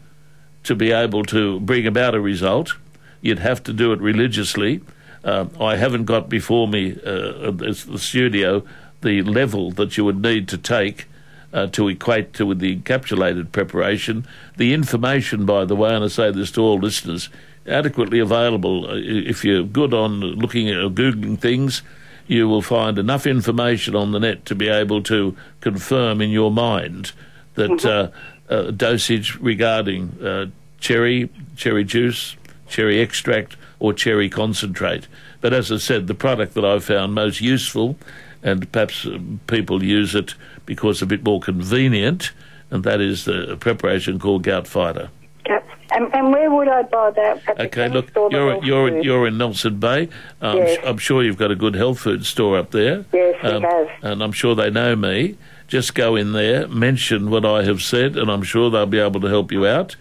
to 0.63 0.75
be 0.75 0.91
able 0.91 1.24
to 1.24 1.60
bring 1.62 1.88
about 1.88 2.15
a 2.15 2.19
result. 2.19 2.74
You'd 3.22 3.39
have 3.39 3.63
to 3.63 3.74
do 3.74 3.93
it 3.93 4.01
religiously. 4.01 4.81
Um, 5.24 5.51
I 5.60 5.77
haven't 5.77 6.05
got 6.05 6.27
before 6.29 6.67
me 6.67 6.91
uh, 7.05 7.51
the 7.51 7.98
studio 7.98 8.63
the 9.01 9.22
level 9.22 9.72
that 9.72 9.96
you 9.96 10.03
would 10.03 10.22
need 10.22 10.48
to 10.50 10.57
take 10.57 11.05
uh, 11.53 11.67
to 11.67 11.88
equate 11.88 12.34
to 12.34 12.46
with 12.46 12.60
the 12.60 12.75
encapsulated 12.75 13.51
preparation. 13.51 14.27
The 14.57 14.74
information, 14.74 15.46
by 15.46 15.65
the 15.65 15.75
way, 15.75 15.93
and 15.93 16.03
I 16.03 16.07
say 16.07 16.31
this 16.31 16.51
to 16.51 16.62
all 16.62 16.79
listeners, 16.79 17.29
adequately 17.67 18.19
available. 18.19 18.89
Uh, 18.89 18.96
If 18.96 19.46
you're 19.46 19.63
good 19.63 19.93
on 19.93 20.19
looking 20.19 20.69
at 20.69 20.77
or 20.77 20.89
googling 20.89 21.39
things, 21.39 21.84
you 22.27 22.50
will 22.50 22.62
find 22.62 22.98
enough 22.98 23.25
information 23.25 23.96
on 23.96 24.12
the 24.12 24.19
net 24.19 24.46
to 24.46 24.55
be 24.55 24.67
able 24.67 25.01
to 25.03 25.38
confirm 25.62 26.22
in 26.22 26.29
your 26.31 26.51
mind 26.51 27.13
that 27.58 27.86
uh, 27.86 28.54
uh, 28.54 28.72
dosage 28.72 29.36
regarding 29.40 30.18
uh, 30.24 30.46
cherry, 30.80 31.30
cherry 31.56 31.84
juice, 31.84 32.38
cherry 32.70 33.00
extract, 33.00 33.58
or 33.80 33.94
cherry 33.94 34.30
concentrate. 34.30 35.08
But 35.42 35.54
as 35.54 35.72
I 35.72 35.78
said, 35.78 36.08
the 36.08 36.14
product 36.16 36.54
that 36.54 36.64
I've 36.66 36.84
found 36.84 37.14
most 37.14 37.42
useful, 37.42 37.98
and 38.42 38.72
perhaps 38.72 39.06
uh, 39.06 39.20
people 39.48 39.84
use 39.84 40.16
it 40.16 40.36
because 40.66 40.98
it's 40.98 41.02
a 41.02 41.06
bit 41.06 41.24
more 41.24 41.40
convenient, 41.40 42.32
and 42.72 42.84
that 42.84 43.02
is 43.02 43.26
the 43.26 43.58
preparation 43.60 44.20
called 44.20 44.44
Gout 44.44 44.68
Fighter. 44.68 45.10
Yep. 45.48 45.68
And, 45.92 46.14
and 46.14 46.32
where 46.32 46.52
would 46.52 46.68
I 46.68 46.84
buy 46.84 47.12
that? 47.12 47.48
At 47.48 47.62
Okay, 47.62 47.88
look, 47.88 48.14
you're 48.16 48.62
you're 48.64 48.90
food? 48.90 49.06
you're 49.06 49.28
in 49.28 49.38
Nelson 49.38 49.80
Bay. 49.80 50.10
Um, 50.42 50.58
Yes. 50.58 50.80
I'm 50.84 50.98
sure 50.98 51.24
you've 51.24 51.38
got 51.38 51.52
a 51.52 51.56
good 51.56 51.76
health 51.76 52.00
food 52.00 52.26
store 52.26 52.58
up 52.58 52.72
there. 52.72 53.06
Yes, 53.14 53.42
we 53.42 53.50
um, 53.50 53.64
have. 53.64 53.90
and 54.02 54.22
I'm 54.22 54.34
sure 54.34 54.54
they 54.56 54.70
know 54.70 54.96
me. 54.98 55.38
Just 55.68 55.96
go 55.96 56.16
in 56.16 56.32
there, 56.32 56.68
mention 56.68 57.30
what 57.30 57.46
I 57.46 57.64
have 57.64 57.82
said, 57.82 58.16
and 58.16 58.32
I'm 58.32 58.44
sure 58.44 58.70
they'll 58.70 58.86
be 58.86 59.00
able 59.00 59.20
to 59.22 59.28
help 59.28 59.52
you 59.52 59.66
out. 59.68 59.96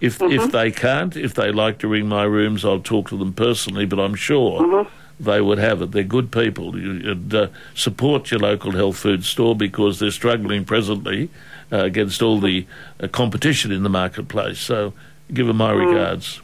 If 0.00 0.18
Mm-hmm. 0.18 0.32
if 0.32 0.50
they 0.52 0.70
can't, 0.72 1.16
if 1.16 1.34
they 1.34 1.52
like 1.52 1.78
to 1.78 1.88
ring 1.88 2.08
my 2.08 2.24
rooms, 2.24 2.64
I'll 2.64 2.80
talk 2.80 3.08
to 3.10 3.16
them 3.16 3.32
personally. 3.32 3.86
But 3.86 4.00
I'm 4.00 4.16
sure 4.16 4.60
Mm-hmm. 4.60 4.88
they 5.24 5.40
would 5.40 5.58
have 5.58 5.80
it. 5.80 5.92
They're 5.92 6.02
good 6.02 6.32
people. 6.32 6.76
You, 6.76 7.16
uh, 7.32 7.46
support 7.74 8.30
your 8.32 8.40
local 8.40 8.72
health 8.72 8.96
food 8.96 9.24
store 9.24 9.54
because 9.54 10.00
they're 10.00 10.10
struggling 10.10 10.64
presently 10.64 11.30
uh, 11.70 11.76
against 11.84 12.20
all 12.20 12.40
the 12.40 12.66
uh, 13.00 13.06
competition 13.06 13.70
in 13.70 13.84
the 13.84 13.88
marketplace. 13.88 14.58
So 14.58 14.92
give 15.32 15.46
them 15.46 15.58
my 15.58 15.72
Mm. 15.72 15.86
regards. 15.88 16.40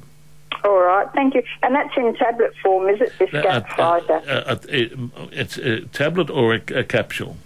All 0.64 0.78
right, 0.80 1.06
thank 1.14 1.34
you. 1.34 1.42
And 1.62 1.74
that's 1.74 1.96
in 1.96 2.14
tablet 2.14 2.52
form, 2.62 2.88
is 2.88 3.00
it? 3.00 3.12
This 3.18 3.34
Uh, 3.34 3.60
uh, 3.78 4.00
uh, 4.08 4.20
uh, 4.28 4.56
it- 4.68 4.92
it's 5.32 5.56
a 5.58 5.80
tablet 5.92 6.30
or 6.30 6.54
a, 6.54 6.60
a 6.74 6.84
capsule. 6.84 7.36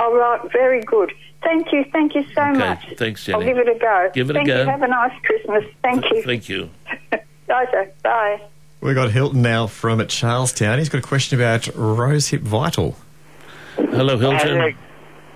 All 0.00 0.14
right, 0.14 0.40
very 0.52 0.80
good. 0.82 1.12
Thank 1.42 1.72
you, 1.72 1.84
thank 1.92 2.14
you 2.14 2.24
so 2.34 2.42
Okay, 2.42 2.58
much. 2.58 2.86
thanks, 2.96 3.28
I'll 3.28 3.42
give 3.42 3.58
it 3.58 3.68
a 3.68 3.74
go. 3.78 4.10
Give 4.14 4.30
it 4.30 4.36
a 4.36 4.44
go. 4.44 4.62
You. 4.62 4.66
Have 4.68 4.82
a 4.82 4.88
nice 4.88 5.12
Christmas. 5.22 5.64
Thank 5.82 6.10
you. 6.10 6.22
Thank 6.22 6.48
you. 6.48 6.70
Pleasure. 7.46 7.92
Bye. 8.02 8.40
We've 8.80 8.94
got 8.94 9.10
Hilton 9.10 9.42
now 9.42 9.66
from 9.66 10.06
Charlestown. 10.06 10.78
He's 10.78 10.88
got 10.88 10.98
a 10.98 11.02
question 11.06 11.38
about 11.38 11.62
Rosehip 11.62 12.40
Vital. 12.40 12.96
Hello, 13.76 14.16
Hilton. 14.18 14.58
Hey, 14.58 14.74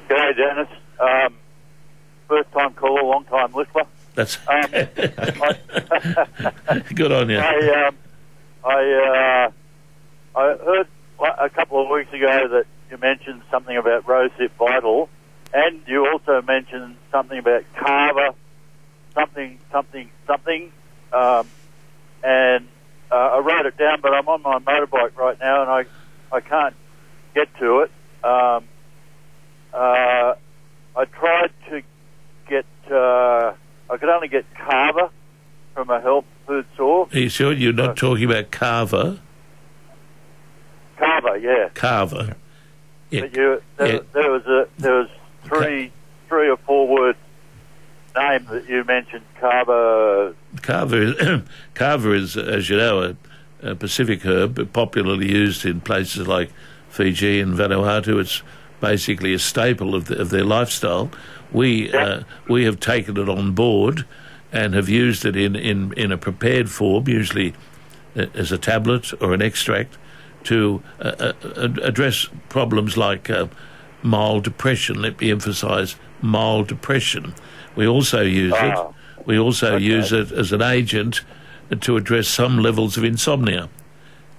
G'day, 0.08 0.36
Denis. 0.36 0.68
Um, 0.98 1.34
first 2.28 2.50
time 2.52 2.72
caller, 2.74 3.02
long 3.02 3.24
time 3.24 3.52
listener. 3.52 3.84
That's 4.14 4.38
Um, 4.48 4.70
good 6.94 7.12
on 7.12 7.28
you. 7.30 7.38
I, 7.38 7.86
um, 7.86 7.96
I, 8.64 8.92
uh, 8.92 9.50
I 10.38 10.56
heard 10.64 10.86
a 11.38 11.50
couple 11.50 11.82
of 11.82 11.88
weeks 11.90 12.12
ago 12.12 12.48
that 12.48 12.66
you 12.94 13.00
mentioned 13.00 13.42
something 13.50 13.76
about 13.76 14.06
Rosehip 14.06 14.50
Vital, 14.56 15.08
and 15.52 15.80
you 15.86 16.06
also 16.06 16.40
mentioned 16.42 16.96
something 17.10 17.38
about 17.38 17.64
kava, 17.76 18.34
something, 19.14 19.58
something, 19.72 20.10
something. 20.28 20.72
Um, 21.12 21.48
and 22.22 22.68
uh, 23.10 23.14
I 23.14 23.38
wrote 23.40 23.66
it 23.66 23.76
down, 23.76 24.00
but 24.00 24.14
I'm 24.14 24.28
on 24.28 24.42
my 24.42 24.58
motorbike 24.60 25.16
right 25.16 25.38
now, 25.40 25.62
and 25.62 25.70
I, 25.70 26.36
I 26.36 26.40
can't 26.40 26.76
get 27.34 27.48
to 27.58 27.80
it. 27.80 27.90
Um, 28.22 28.64
uh, 29.72 30.34
I 30.96 31.04
tried 31.10 31.50
to 31.70 31.82
get. 32.48 32.66
Uh, 32.88 33.54
I 33.90 33.96
could 33.98 34.08
only 34.08 34.28
get 34.28 34.46
kava 34.54 35.10
from 35.74 35.90
a 35.90 36.00
health 36.00 36.26
food 36.46 36.64
store. 36.74 37.08
Are 37.12 37.18
you 37.18 37.28
sure 37.28 37.52
you're 37.52 37.72
not 37.72 37.96
talking 37.96 38.24
about 38.24 38.52
kava? 38.52 39.20
Kava, 40.96 41.40
yeah. 41.40 41.68
Kava. 41.74 42.36
Yeah. 43.14 43.20
But 43.22 43.36
you, 43.36 43.62
there, 43.76 43.92
Yeah. 43.94 43.98
there 44.12 44.30
was 44.30 44.46
a 44.46 44.68
there 44.78 44.94
was 44.94 45.08
three 45.44 45.92
three 46.28 46.48
or 46.48 46.56
four 46.58 46.88
word 46.88 47.16
name 48.16 48.46
that 48.50 48.68
you 48.68 48.84
mentioned. 48.84 49.24
Kava. 49.40 50.34
Kava 50.62 50.96
is, 51.02 51.42
Kava 51.74 52.12
is, 52.12 52.36
as 52.36 52.68
you 52.70 52.76
know, 52.76 53.02
a, 53.62 53.70
a 53.70 53.74
Pacific 53.74 54.22
herb, 54.24 54.72
popularly 54.72 55.30
used 55.30 55.64
in 55.66 55.80
places 55.80 56.26
like 56.26 56.50
Fiji 56.88 57.40
and 57.40 57.54
Vanuatu. 57.54 58.20
It's 58.20 58.42
basically 58.80 59.34
a 59.34 59.38
staple 59.38 59.94
of, 59.94 60.06
the, 60.06 60.20
of 60.20 60.30
their 60.30 60.44
lifestyle. 60.44 61.10
We 61.52 61.92
uh, 61.92 62.22
we 62.48 62.64
have 62.64 62.80
taken 62.80 63.16
it 63.16 63.28
on 63.28 63.52
board 63.52 64.04
and 64.52 64.74
have 64.74 64.88
used 64.88 65.24
it 65.24 65.36
in, 65.36 65.56
in, 65.56 65.92
in 65.94 66.12
a 66.12 66.16
prepared 66.18 66.70
form, 66.70 67.08
usually 67.08 67.54
uh, 68.16 68.26
as 68.34 68.52
a 68.52 68.58
tablet 68.58 69.12
or 69.20 69.34
an 69.34 69.42
extract, 69.42 69.98
to 70.44 70.82
uh, 71.00 71.08
uh, 71.18 71.32
address 71.82 72.28
problems 72.48 72.96
like 72.96 73.30
uh, 73.30 73.46
mild 74.02 74.44
depression. 74.44 75.00
Let 75.02 75.20
me 75.20 75.30
emphasise 75.30 75.96
mild 76.22 76.68
depression. 76.68 77.34
We 77.76 77.86
also 77.86 78.20
use 78.22 78.52
Ah, 78.56 78.88
it. 78.88 79.26
We 79.26 79.38
also 79.38 79.74
okay. 79.76 79.84
use 79.84 80.12
it 80.12 80.30
as 80.32 80.52
an 80.52 80.62
agent 80.62 81.22
to 81.80 81.96
address 81.96 82.28
some 82.28 82.58
levels 82.58 82.96
of 82.98 83.04
insomnia, 83.04 83.68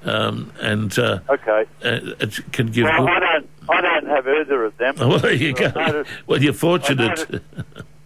um, 0.03 0.51
and 0.61 0.97
uh, 0.99 1.19
Okay. 1.29 1.65
uh, 1.83 1.99
it 2.19 2.39
can 2.51 2.67
give. 2.67 2.83
Well, 2.85 3.07
I 3.07 3.19
don't 3.19 3.49
I 3.67 3.81
don't 3.81 4.05
have 4.07 4.27
either 4.27 4.63
of 4.65 4.77
them. 4.77 4.95
well, 4.99 5.17
there 5.19 5.33
you 5.33 5.53
go. 5.53 5.69
Noticed, 5.75 6.11
well, 6.27 6.41
you're 6.41 6.53
I 6.53 6.57
fortunate. 6.57 7.29
noticed, 7.31 7.43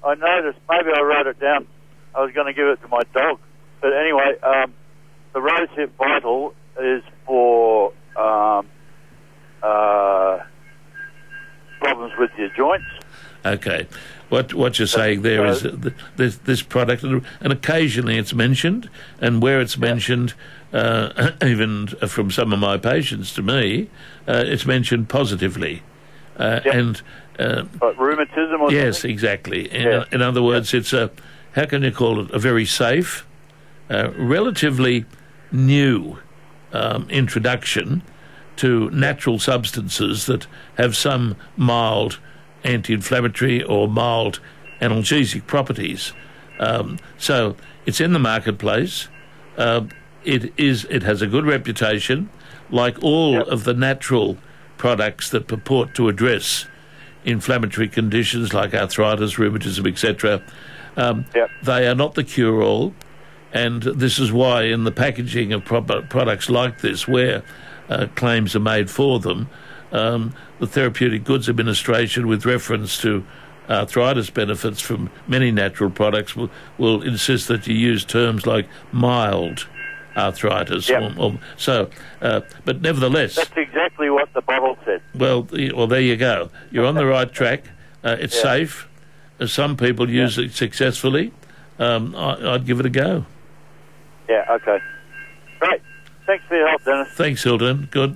I 0.03 0.15
noticed 0.15 0.59
maybe 0.69 0.89
I 0.95 1.01
wrote 1.01 1.27
it 1.27 1.39
down. 1.39 1.67
I 2.15 2.21
was 2.23 2.31
going 2.33 2.47
to 2.47 2.53
give 2.53 2.67
it 2.67 2.81
to 2.81 2.87
my 2.87 3.01
dog, 3.13 3.39
but 3.81 3.93
anyway, 3.93 4.39
um, 4.41 4.73
the 5.33 5.39
Rosehip 5.39 5.89
Vital 5.97 6.53
is 6.81 7.03
for 7.29 7.93
um, 8.15 8.65
uh, 9.61 10.39
problems 11.79 12.11
with 12.17 12.31
your 12.39 12.49
joints. 12.57 12.87
Okay. 13.45 13.85
what 14.29 14.53
what 14.55 14.79
you're 14.79 14.87
saying 14.87 15.21
there 15.21 15.45
is 15.45 15.61
th- 15.61 15.93
this, 16.17 16.37
this 16.37 16.61
product, 16.63 17.03
and 17.03 17.23
occasionally 17.53 18.17
it's 18.17 18.33
mentioned, 18.33 18.89
and 19.21 19.41
where 19.43 19.61
it's 19.61 19.77
mentioned, 19.77 20.33
uh, 20.73 21.31
even 21.45 21.87
from 22.07 22.31
some 22.31 22.51
of 22.51 22.59
my 22.59 22.77
patients 22.79 23.31
to 23.35 23.43
me, 23.43 23.89
uh, 24.27 24.43
it's 24.47 24.65
mentioned 24.65 25.07
positively, 25.07 25.83
uh, 26.37 26.59
Yep. 26.65 26.73
and 26.75 27.01
uh, 27.37 27.63
Like 27.81 27.97
rheumatism 27.99 28.59
or 28.61 28.71
yes, 28.71 28.97
something? 28.97 29.11
exactly. 29.11 29.71
In, 29.71 29.83
Yeah. 29.83 30.03
in 30.11 30.21
other 30.23 30.41
words, 30.41 30.73
it's 30.73 30.93
a 30.93 31.11
how 31.55 31.65
can 31.65 31.83
you 31.83 31.91
call 31.91 32.19
it 32.21 32.31
a 32.31 32.39
very 32.39 32.65
safe, 32.65 33.25
uh, 33.89 34.09
relatively 34.17 35.05
new 35.51 36.17
um, 36.73 37.07
introduction 37.09 38.01
to 38.57 38.89
natural 38.91 39.39
substances 39.39 40.25
that 40.25 40.47
have 40.77 40.95
some 40.95 41.35
mild 41.55 42.19
anti-inflammatory 42.63 43.63
or 43.63 43.87
mild 43.87 44.39
analgesic 44.81 45.45
properties. 45.47 46.13
Um, 46.59 46.99
so 47.17 47.55
it's 47.85 48.01
in 48.01 48.11
the 48.13 48.19
marketplace. 48.19 49.07
Uh, 49.57 49.85
it 50.25 50.53
is. 50.57 50.85
It 50.89 51.03
has 51.03 51.21
a 51.21 51.27
good 51.27 51.45
reputation, 51.45 52.29
like 52.69 52.97
all 53.01 53.33
Yep. 53.35 53.47
of 53.47 53.63
the 53.63 53.73
natural 53.73 54.37
products 54.77 55.29
that 55.29 55.47
purport 55.47 55.95
to 55.95 56.09
address 56.09 56.65
inflammatory 57.25 57.87
conditions 57.87 58.53
like 58.53 58.73
arthritis, 58.73 59.37
rheumatism, 59.39 59.85
etc. 59.87 60.41
Um, 60.97 61.25
Yep. 61.35 61.49
They 61.63 61.87
are 61.87 61.95
not 61.95 62.15
the 62.15 62.23
cure-all, 62.23 62.93
and 63.53 63.81
this 63.83 64.19
is 64.19 64.31
why 64.31 64.63
in 64.63 64.83
the 64.83 64.91
packaging 64.91 65.53
of 65.53 65.65
pro- 65.65 65.81
products 65.81 66.49
like 66.49 66.81
this, 66.81 67.07
where 67.07 67.43
uh, 67.89 68.07
claims 68.15 68.55
are 68.55 68.59
made 68.59 68.89
for 68.89 69.19
them, 69.19 69.49
um, 69.91 70.33
the 70.59 70.67
Therapeutic 70.67 71.23
Goods 71.23 71.49
Administration, 71.49 72.27
with 72.27 72.45
reference 72.45 72.99
to 73.01 73.25
arthritis 73.69 74.29
benefits 74.29 74.81
from 74.81 75.09
many 75.27 75.51
natural 75.51 75.89
products, 75.89 76.35
will, 76.35 76.49
will 76.77 77.01
insist 77.01 77.47
that 77.47 77.65
you 77.67 77.73
use 77.75 78.05
terms 78.05 78.45
like 78.45 78.67
mild 78.91 79.67
arthritis. 80.17 80.89
Yep. 80.89 81.17
Or, 81.17 81.23
or, 81.23 81.39
so, 81.57 81.89
uh, 82.21 82.41
but 82.65 82.81
nevertheless, 82.81 83.35
That's 83.35 83.55
exactly 83.55 84.09
what 84.09 84.31
the 84.33 84.41
bottle 84.41 84.77
said. 84.85 85.01
well, 85.15 85.47
well, 85.75 85.87
there 85.87 86.01
you 86.01 86.17
go. 86.17 86.49
You're 86.71 86.85
on 86.85 86.95
the 86.95 87.05
right 87.17 87.31
track. 87.31 87.63
Uh, 88.03 88.17
it's 88.19 88.35
Yeah. 88.35 88.41
safe. 88.41 88.87
Uh, 89.39 89.45
Some 89.47 89.77
people 89.77 90.09
use 90.09 90.37
it 90.37 90.51
successfully. 90.51 91.31
Um, 91.79 92.15
I, 92.15 92.53
I'd 92.55 92.65
give 92.65 92.79
it 92.79 92.85
a 92.85 92.89
go. 92.89 93.25
Yeah, 94.29 94.45
okay. 94.51 94.77
Great. 95.59 95.81
Thanks 96.25 96.45
for 96.47 96.55
your 96.55 96.69
help, 96.69 96.83
Denis. 96.85 97.07
Thanks, 97.15 97.43
Hilton. 97.43 97.87
Good. 97.91 98.15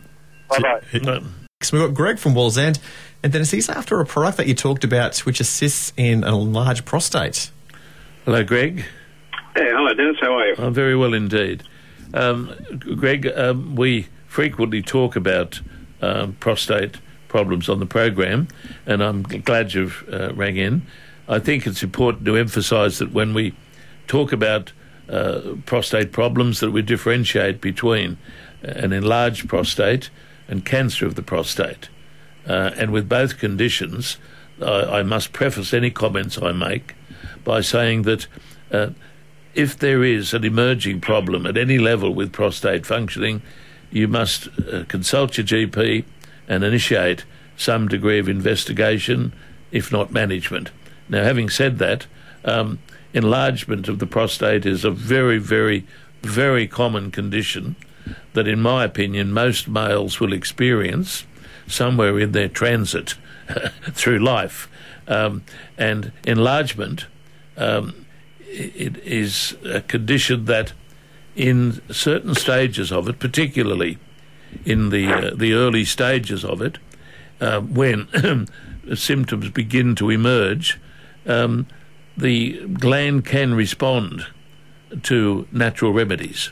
Bye-bye. 0.50 1.00
Uh, 1.12 1.20
So 1.62 1.77
we've 1.77 1.88
got 1.88 1.96
Greg 1.96 2.20
from 2.20 2.34
Wallsend, 2.36 2.77
and 3.24 3.32
Denis, 3.34 3.51
he's 3.51 3.70
after 3.70 4.00
a 4.00 4.05
product 4.05 4.38
that 4.38 4.48
you 4.48 4.53
talked 4.53 4.84
about 4.84 5.17
which 5.20 5.39
assists 5.39 5.93
in 5.98 6.24
a 6.24 6.36
large 6.36 6.84
prostate. 6.86 7.51
hello, 8.25 8.43
Greg. 8.43 8.79
Hey, 9.55 9.70
hello, 9.72 9.93
Denis. 9.93 10.17
How 10.22 10.34
are 10.38 10.48
you? 10.48 10.55
I'm 10.58 10.74
very 10.74 10.96
well 10.96 11.13
indeed. 11.13 11.63
Um, 12.13 12.53
Greg, 12.98 13.25
um, 13.36 13.75
we 13.75 14.08
frequently 14.27 14.82
talk 14.82 15.15
about 15.15 15.62
um, 16.01 16.34
prostate 16.34 16.98
problems 17.29 17.70
on 17.70 17.79
the 17.79 17.86
program, 17.86 18.48
and 18.86 19.01
I'm 19.01 19.24
glad 19.24 19.74
you've 19.74 20.03
uh, 20.12 20.34
rang 20.34 20.58
in. 20.58 20.86
I 21.27 21.39
think 21.39 21.65
it's 21.65 21.82
important 21.82 22.25
to 22.25 22.36
emphasise 22.36 23.00
that 23.00 23.12
when 23.13 23.34
we 23.34 23.55
talk 24.08 24.32
about 24.34 24.74
uh, 25.10 25.41
prostate 25.65 26.12
problems, 26.12 26.60
that 26.60 26.72
we 26.72 26.81
differentiate 26.81 27.62
between 27.62 28.17
an 28.62 28.93
enlarged 28.93 29.48
prostate 29.50 30.10
and 30.48 30.65
cancer 30.65 31.05
of 31.05 31.15
the 31.15 31.22
prostate. 31.22 31.89
Uh, 32.48 32.72
and 32.75 32.91
with 32.91 33.07
both 33.07 33.38
conditions, 33.38 34.17
I, 34.62 35.00
I 35.00 35.03
must 35.03 35.33
preface 35.33 35.74
any 35.74 35.91
comments 35.91 36.41
I 36.41 36.51
make 36.51 36.95
by 37.43 37.62
saying 37.62 38.03
that 38.03 38.27
uh, 38.72 38.89
if 39.53 39.77
there 39.77 40.03
is 40.03 40.33
an 40.33 40.43
emerging 40.43 41.01
problem 41.01 41.45
at 41.45 41.57
any 41.57 41.77
level 41.77 42.13
with 42.13 42.31
prostate 42.31 42.86
functioning, 42.86 43.41
you 43.91 44.08
must 44.08 44.47
uh, 44.47 44.84
consult 44.88 45.38
your 45.38 45.45
GP 45.45 46.06
and 46.47 46.63
initiate 46.63 47.25
some 47.56 47.88
degree 47.88 48.19
of 48.19 48.27
investigation, 48.27 49.34
if 49.71 49.91
not 49.91 50.12
management. 50.12 50.71
Now, 51.08 51.23
having 51.23 51.49
said 51.49 51.77
that, 51.77 52.08
um, 52.43 52.80
enlargement 53.13 53.88
of 53.88 53.99
the 53.99 54.08
prostate 54.08 54.65
is 54.65 54.84
a 54.84 54.91
very, 54.91 55.38
very, 55.38 55.86
very 56.21 56.67
common 56.67 57.12
condition 57.12 57.76
that, 58.34 58.47
in 58.47 58.60
my 58.60 58.84
opinion, 58.84 59.32
most 59.32 59.67
males 59.67 60.19
will 60.19 60.34
experience 60.34 61.26
somewhere 61.67 62.19
in 62.19 62.32
their 62.32 62.49
transit 62.49 63.15
through 63.91 64.19
life. 64.19 64.69
Um, 65.08 65.43
and 65.78 66.12
enlargement 66.26 67.08
um, 67.58 68.06
it 68.54 68.97
is 68.99 69.58
a 69.65 69.82
condition 69.82 70.45
that, 70.45 70.73
in 71.36 71.82
certain 71.91 72.36
stages 72.36 72.91
of 72.91 73.10
it, 73.10 73.19
particularly 73.19 73.97
in 74.65 74.89
the 74.89 75.08
uh, 75.08 75.32
the 75.36 75.54
early 75.54 75.84
stages 75.84 76.45
of 76.45 76.62
it, 76.62 76.78
uh, 77.41 77.60
when 77.62 78.47
symptoms 78.95 79.49
begin 79.49 79.95
to 79.95 80.12
emerge, 80.12 80.80
um, 81.26 81.65
the 82.17 82.65
gland 82.67 83.26
can 83.26 83.54
respond 83.54 84.26
to 85.04 85.47
natural 85.52 85.91
remedies. 85.91 86.52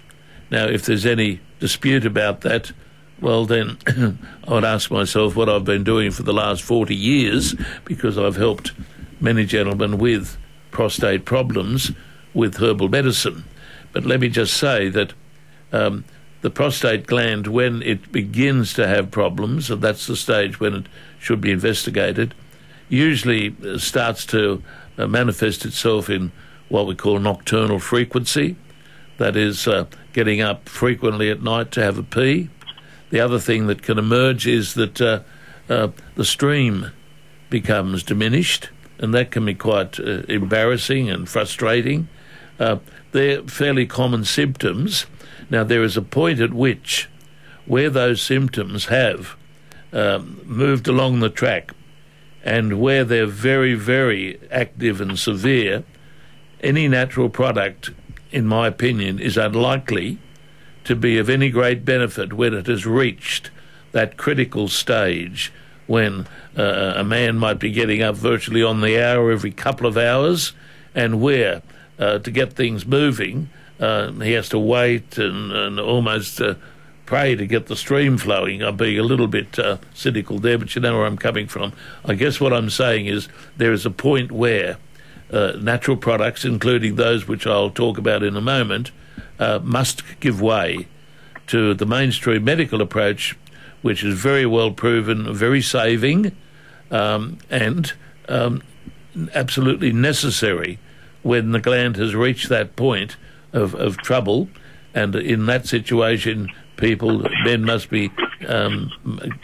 Now, 0.50 0.66
if 0.66 0.86
there's 0.86 1.06
any 1.06 1.40
dispute 1.60 2.06
about 2.06 2.42
that, 2.42 2.72
well, 3.20 3.46
then 3.46 3.78
I 4.48 4.54
would 4.54 4.64
ask 4.64 4.90
myself 4.90 5.36
what 5.36 5.48
I've 5.48 5.64
been 5.64 5.84
doing 5.84 6.12
for 6.12 6.24
the 6.24 6.34
last 6.34 6.64
40 6.64 6.96
years 6.96 7.56
because 7.86 8.18
I've 8.18 8.36
helped 8.36 8.72
many 9.20 9.46
gentlemen 9.46 10.00
with 10.00 10.38
prostate 10.72 11.24
problems 11.24 11.92
with 12.34 12.58
herbal 12.58 12.90
medicine. 12.90 13.44
But 13.92 14.06
let 14.06 14.20
me 14.20 14.30
just 14.30 14.56
say 14.56 14.90
that 14.90 15.14
um, 15.72 16.04
the 16.42 16.50
prostate 16.50 17.06
gland, 17.06 17.48
when 17.48 17.84
it 17.84 18.12
begins 18.12 18.74
to 18.74 18.88
have 18.88 19.12
problems, 19.12 19.70
and 19.70 19.82
that's 19.82 20.08
the 20.08 20.16
stage 20.16 20.60
when 20.60 20.74
it 20.74 20.86
should 21.20 21.42
be 21.42 21.52
investigated, 21.52 22.34
usually 22.90 23.56
uh, 23.64 23.78
starts 23.78 24.26
to 24.28 24.64
uh, 24.98 25.08
manifest 25.08 25.66
itself 25.66 26.10
in 26.10 26.32
what 26.70 26.88
we 26.88 26.96
call 26.96 27.20
nocturnal 27.20 27.80
frequency. 27.80 28.56
That 29.18 29.36
is, 29.36 29.68
uh, 29.68 29.86
getting 30.14 30.42
up 30.42 30.68
frequently 30.68 31.30
at 31.30 31.42
night 31.42 31.72
to 31.72 31.84
have 31.84 31.98
a 31.98 32.04
pee. 32.04 32.50
The 33.10 33.20
other 33.20 33.40
thing 33.40 33.68
that 33.68 33.82
can 33.82 33.98
emerge 33.98 34.48
is 34.48 34.74
that 34.76 35.02
uh, 35.02 35.20
uh, 35.70 35.90
the 36.16 36.26
stream 36.26 36.92
becomes 37.50 38.04
diminished, 38.04 38.70
and 39.00 39.14
that 39.14 39.32
can 39.32 39.46
be 39.46 39.54
quite 39.54 40.00
uh, 40.00 40.24
embarrassing 40.28 41.10
and 41.10 41.28
frustrating. 41.28 42.08
Uh, 42.60 42.78
they're 43.12 43.44
fairly 43.44 43.86
common 43.86 44.24
symptoms. 44.24 45.06
Now, 45.50 45.64
there 45.64 45.84
is 45.84 45.98
a 45.98 46.02
point 46.02 46.40
at 46.40 46.54
which, 46.54 47.10
where 47.66 47.90
those 47.90 48.22
symptoms 48.22 48.86
have 48.86 49.36
um, 49.92 50.40
moved 50.46 50.88
along 50.88 51.20
the 51.20 51.30
track, 51.30 51.72
and 52.44 52.82
where 52.82 53.04
they're 53.04 53.26
very, 53.28 53.76
very 53.76 54.40
active 54.50 55.00
and 55.00 55.18
severe, 55.18 55.84
any 56.62 56.88
natural 56.88 57.30
product, 57.30 57.92
in 58.32 58.46
my 58.46 58.68
opinion, 58.68 59.20
is 59.20 59.38
unlikely 59.38 60.18
to 60.84 60.96
be 60.96 61.18
of 61.18 61.30
any 61.30 61.50
great 61.50 61.86
benefit 61.86 62.34
when 62.34 62.54
it 62.54 62.68
has 62.68 62.86
reached 62.86 63.52
that 63.92 64.18
critical 64.18 64.68
stage 64.68 65.52
when 65.88 66.26
uh, 66.58 66.94
a 66.96 67.04
man 67.04 67.38
might 67.38 67.60
be 67.60 67.72
getting 67.72 68.02
up 68.02 68.16
virtually 68.16 68.64
on 68.64 68.82
the 68.82 69.04
hour 69.04 69.32
every 69.32 69.52
couple 69.52 69.86
of 69.86 69.98
hours, 69.98 70.54
and 70.96 71.22
where 71.22 71.62
uh, 72.00 72.18
to 72.20 72.32
get 72.32 72.54
things 72.54 72.86
moving, 72.86 73.50
uh, 73.80 74.12
he 74.14 74.32
has 74.32 74.48
to 74.48 74.58
wait 74.60 75.18
and, 75.18 75.52
and 75.52 75.80
almost 75.80 76.40
uh, 76.40 76.56
pray 77.12 77.36
to 77.36 77.46
get 77.46 77.66
the 77.66 77.76
stream 77.76 78.18
flowing. 78.18 78.64
I'm 78.64 78.78
being 78.78 78.98
a 78.98 79.04
little 79.04 79.28
bit 79.28 79.60
uh, 79.60 79.80
cynical 79.94 80.40
there, 80.40 80.58
but 80.58 80.74
you 80.74 80.82
know 80.82 80.96
where 80.96 81.06
I'm 81.06 81.18
coming 81.18 81.46
from. 81.46 81.74
I 82.06 82.14
guess 82.14 82.40
what 82.40 82.54
I'm 82.54 82.70
saying 82.70 83.08
is 83.08 83.28
there 83.58 83.74
is 83.74 83.86
a 83.86 83.90
point 83.90 84.32
where 84.32 84.78
uh, 85.30 85.52
natural 85.60 85.98
products, 85.98 86.46
including 86.46 86.96
those 86.96 87.28
which 87.28 87.46
I'll 87.46 87.70
talk 87.70 87.98
about 87.98 88.24
in 88.24 88.38
a 88.38 88.42
moment, 88.42 88.92
uh, 89.40 89.60
must 89.62 90.04
give 90.22 90.40
way 90.40 90.88
to 91.48 91.74
the 91.74 91.86
mainstream 91.86 92.46
medical 92.46 92.82
approach, 92.82 93.38
which 93.82 94.06
is 94.06 94.18
very 94.18 94.46
well 94.46 94.72
proven, 94.72 95.34
very 95.34 95.62
saving, 95.62 96.34
um, 96.92 97.40
and 97.50 97.92
um, 98.30 98.64
absolutely 99.34 99.92
necessary 99.92 100.80
when 101.24 101.52
the 101.52 101.60
gland 101.60 101.98
has 101.98 102.16
reached 102.16 102.48
that 102.48 102.78
point 102.78 103.18
of, 103.52 103.76
of 103.76 103.98
trouble. 103.98 104.48
And 104.94 105.14
in 105.14 105.46
that 105.48 105.68
situation, 105.68 106.50
people, 106.82 107.26
men 107.46 107.64
must 107.64 107.90
be 107.90 108.12
um, 108.48 108.92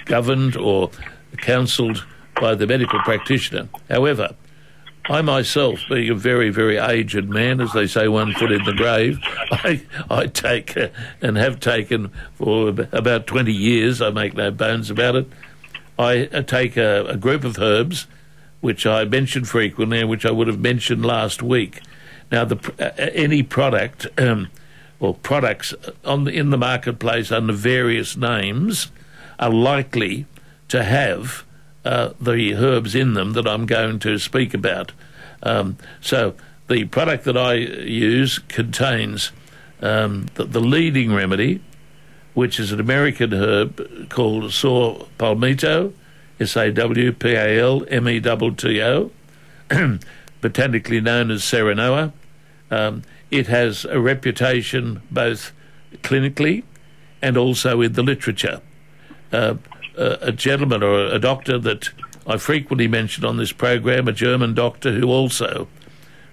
governed 0.05 0.57
or 0.57 0.91
counselled 1.37 2.05
by 2.39 2.55
the 2.55 2.67
medical 2.67 2.99
practitioner. 2.99 3.69
However, 3.89 4.35
I 5.09 5.21
myself, 5.21 5.79
being 5.89 6.09
a 6.09 6.15
very, 6.15 6.49
very 6.49 6.77
aged 6.77 7.29
man, 7.29 7.61
as 7.61 7.71
they 7.71 7.87
say, 7.87 8.09
one 8.09 8.33
foot 8.33 8.51
in 8.51 8.63
the 8.65 8.73
grave, 8.73 9.17
I, 9.51 9.81
I 10.09 10.27
take 10.27 10.75
uh, 10.75 10.89
and 11.21 11.37
have 11.37 11.61
taken 11.61 12.11
for 12.35 12.69
about 12.91 13.25
20 13.25 13.53
years, 13.53 14.01
I 14.01 14.09
make 14.09 14.33
no 14.33 14.51
bones 14.51 14.89
about 14.89 15.15
it. 15.15 15.27
I 15.97 16.25
uh, 16.25 16.41
take 16.41 16.75
a, 16.75 17.05
a 17.05 17.15
group 17.15 17.45
of 17.45 17.57
herbs 17.57 18.07
which 18.59 18.85
I 18.85 19.05
mention 19.05 19.45
frequently 19.45 20.01
and 20.01 20.09
which 20.09 20.25
I 20.25 20.31
would 20.31 20.47
have 20.47 20.59
mentioned 20.59 21.05
last 21.05 21.41
week. 21.41 21.79
Now, 22.31 22.43
the, 22.43 22.57
uh, 22.79 23.09
any 23.13 23.43
product 23.43 24.07
um, 24.19 24.49
or 24.99 25.13
products 25.13 25.73
on 26.03 26.23
the, 26.23 26.31
in 26.31 26.49
the 26.49 26.57
marketplace 26.57 27.31
under 27.31 27.53
various 27.53 28.17
names 28.17 28.91
are 29.39 29.51
likely 29.51 30.25
to 30.69 30.83
have 30.83 31.43
uh, 31.85 32.13
the 32.19 32.55
herbs 32.55 32.95
in 32.95 33.13
them 33.13 33.33
that 33.33 33.47
I'm 33.47 33.65
going 33.65 33.99
to 33.99 34.17
speak 34.17 34.53
about. 34.53 34.91
Um, 35.43 35.77
so, 36.01 36.33
the 36.67 36.85
product 36.85 37.23
that 37.23 37.37
I 37.37 37.53
use 37.53 38.39
contains 38.39 39.31
um, 39.81 40.27
the, 40.33 40.43
the 40.43 40.59
leading 40.59 41.13
remedy, 41.13 41.61
which 42.33 42.59
is 42.59 42.71
an 42.71 42.79
American 42.79 43.33
herb 43.33 44.09
called 44.09 44.51
saw 44.51 45.05
palmetto, 45.17 45.93
S 46.39 46.55
A 46.57 46.71
W 46.71 47.11
P 47.13 47.29
A 47.29 47.59
L 47.59 47.85
M 47.89 48.09
E 48.09 48.19
T 48.19 48.51
T 48.57 48.81
O, 48.81 49.11
botanically 50.41 50.99
known 50.99 51.31
as 51.31 51.41
Serenoa. 51.41 52.11
Um, 52.69 53.03
it 53.31 53.47
has 53.47 53.85
a 53.85 53.99
reputation 53.99 55.01
both 55.11 55.51
clinically 56.01 56.63
and 57.21 57.37
also 57.37 57.81
in 57.81 57.93
the 57.93 58.03
literature. 58.03 58.61
Uh, 59.31 59.55
a, 59.97 60.31
gentleman 60.31 60.83
or 60.83 61.07
a 61.07 61.19
doctor 61.19 61.57
that 61.57 61.89
I 62.25 62.37
frequently 62.37 62.87
mention 62.87 63.25
on 63.25 63.37
this 63.37 63.51
program, 63.51 64.07
a 64.07 64.13
German 64.13 64.53
doctor 64.53 64.91
who 64.91 65.07
also 65.07 65.67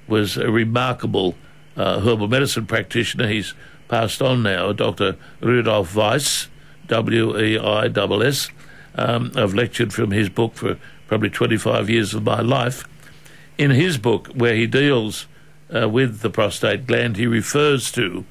was 0.07 0.37
a 0.37 0.51
remarkable 0.51 1.35
uh, 1.77 2.01
herbal 2.01 2.29
medicine 2.29 2.67
practitioner. 2.67 3.27
He's 3.29 3.55
passed 3.89 4.21
on 4.21 4.43
now, 4.43 4.73
Dr. 4.73 5.17
Rudolf 5.41 5.95
Weiss, 5.97 6.49
W 6.89 7.39
E 7.39 7.59
I 7.59 7.87
S 7.87 7.97
S. 7.97 8.51
Um, 8.97 9.33
I've 9.35 9.55
lectured 9.55 9.93
from 9.93 10.11
his 10.11 10.29
book 10.29 10.55
for 10.55 10.79
probably 11.09 11.31
25 11.31 11.91
years 11.91 12.15
of 12.15 12.23
my 12.23 12.41
life. 12.41 12.87
In 13.57 13.71
his 13.71 13.99
book, 13.99 14.29
where 14.29 14.55
he 14.55 14.67
deals 14.67 15.27
uh, 15.75 15.89
with 15.89 16.21
the 16.21 16.31
prostate 16.31 16.87
gland, 16.87 17.17
he 17.17 17.27
refers 17.27 17.91
to 17.93 18.25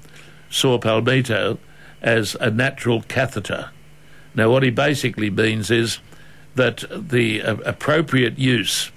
saw 0.50 0.78
palmetto 0.78 1.58
as 2.02 2.36
a 2.40 2.50
natural 2.50 3.02
catheter. 3.04 3.70
Now, 4.36 4.50
what 4.50 4.64
he 4.64 4.70
basically 4.70 5.30
means 5.30 5.70
is 5.70 6.00
that 6.56 6.84
the 6.92 7.42
uh, 7.42 7.56
appropriate 7.66 8.38
use 8.38 8.92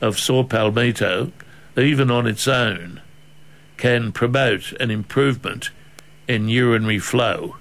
of 0.00 0.18
saw 0.18 0.44
palmetto, 0.44 1.32
even 1.76 2.10
on 2.10 2.26
its 2.26 2.48
own, 2.48 3.02
can 3.76 4.12
promote 4.12 4.72
an 4.72 4.90
improvement 4.90 5.70
in 6.26 6.48
urinary 6.48 6.98
flow. 6.98 7.56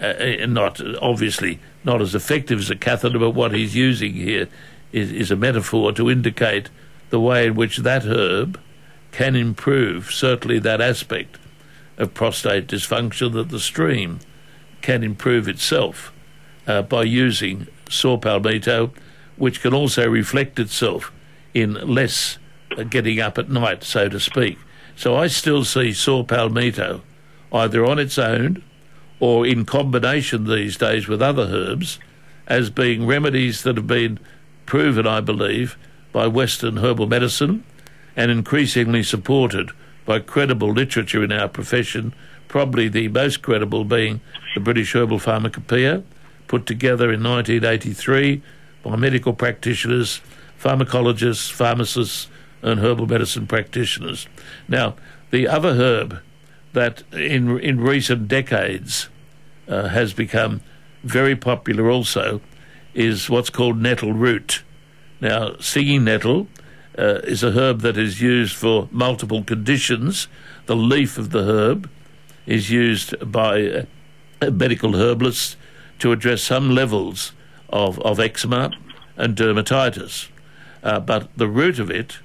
Uh, 0.00 0.04
uh, 0.04 0.46
not 0.46 0.80
obviously 1.00 1.58
not 1.84 2.02
as 2.02 2.14
effective 2.14 2.58
as 2.58 2.70
a 2.70 2.76
catheter, 2.76 3.18
but 3.18 3.30
what 3.30 3.52
he's 3.54 3.74
using 3.74 4.12
here 4.12 4.48
is, 4.92 5.10
is 5.10 5.30
a 5.30 5.36
metaphor 5.36 5.92
to 5.92 6.10
indicate 6.10 6.68
the 7.10 7.20
way 7.20 7.46
in 7.46 7.54
which 7.54 7.78
that 7.78 8.04
herb 8.04 8.60
can 9.16 9.34
improve 9.34 10.10
certainly 10.10 10.58
that 10.58 10.78
aspect 10.78 11.38
of 11.96 12.12
prostate 12.12 12.66
dysfunction 12.66 13.32
that 13.32 13.48
the 13.48 13.58
stream 13.58 14.20
can 14.82 15.02
improve 15.02 15.48
itself 15.48 16.12
uh, 16.66 16.82
by 16.82 17.02
using 17.02 17.66
saw 17.88 18.18
palmetto, 18.18 18.92
which 19.36 19.62
can 19.62 19.72
also 19.72 20.06
reflect 20.06 20.58
itself 20.58 21.10
in 21.54 21.72
less 21.72 22.36
uh, 22.76 22.82
getting 22.82 23.18
up 23.18 23.38
at 23.38 23.48
night, 23.48 23.82
so 23.82 24.06
to 24.06 24.20
speak. 24.20 24.58
So 24.96 25.16
I 25.16 25.28
still 25.28 25.64
see 25.64 25.94
saw 25.94 26.22
palmetto 26.22 27.00
either 27.50 27.86
on 27.86 27.98
its 27.98 28.18
own 28.18 28.62
or 29.18 29.46
in 29.46 29.64
combination 29.64 30.44
these 30.44 30.76
days 30.76 31.08
with 31.08 31.22
other 31.22 31.44
herbs 31.44 31.98
as 32.46 32.68
being 32.68 33.06
remedies 33.06 33.62
that 33.62 33.78
have 33.78 33.86
been 33.86 34.18
proven, 34.66 35.06
I 35.06 35.22
believe, 35.22 35.78
by 36.12 36.26
Western 36.26 36.76
herbal 36.76 37.06
medicine 37.06 37.64
and 38.16 38.30
increasingly 38.30 39.02
supported 39.02 39.70
by 40.04 40.18
credible 40.18 40.72
literature 40.72 41.22
in 41.22 41.32
our 41.32 41.48
profession, 41.48 42.14
probably 42.48 42.88
the 42.88 43.08
most 43.08 43.42
credible 43.42 43.84
being 43.84 44.20
the 44.54 44.60
British 44.60 44.94
Herbal 44.94 45.18
Pharmacopoeia, 45.18 46.02
put 46.48 46.64
together 46.64 47.12
in 47.12 47.22
1983 47.22 48.42
by 48.82 48.96
medical 48.96 49.32
practitioners, 49.32 50.20
pharmacologists, 50.60 51.50
pharmacists, 51.50 52.28
and 52.62 52.80
herbal 52.80 53.06
medicine 53.06 53.46
practitioners. 53.46 54.26
Now, 54.68 54.96
the 55.30 55.46
other 55.46 55.74
herb 55.74 56.20
that 56.72 57.02
in 57.12 57.58
in 57.60 57.80
recent 57.80 58.28
decades 58.28 59.08
uh, 59.68 59.88
has 59.88 60.12
become 60.12 60.60
very 61.02 61.36
popular 61.36 61.90
also 61.90 62.40
is 62.94 63.28
what's 63.28 63.50
called 63.50 63.80
nettle 63.80 64.12
root. 64.12 64.62
Now, 65.20 65.56
stinging 65.58 66.04
nettle 66.04 66.48
uh, 66.98 67.20
is 67.24 67.42
a 67.42 67.52
herb 67.52 67.80
that 67.80 67.96
is 67.96 68.20
used 68.20 68.56
for 68.56 68.88
multiple 68.90 69.42
conditions. 69.42 70.28
The 70.66 70.76
leaf 70.76 71.18
of 71.18 71.30
the 71.30 71.42
herb 71.44 71.90
is 72.46 72.70
used 72.70 73.14
by 73.30 73.86
uh, 74.42 74.50
medical 74.50 74.96
herbalists 74.96 75.56
to 75.98 76.12
address 76.12 76.42
some 76.42 76.70
levels 76.70 77.32
of, 77.68 77.98
of 78.00 78.20
eczema 78.20 78.70
and 79.16 79.36
dermatitis. 79.36 80.28
Uh, 80.82 81.00
but 81.00 81.28
the 81.36 81.48
root 81.48 81.78
of 81.78 81.90
it 81.90 82.18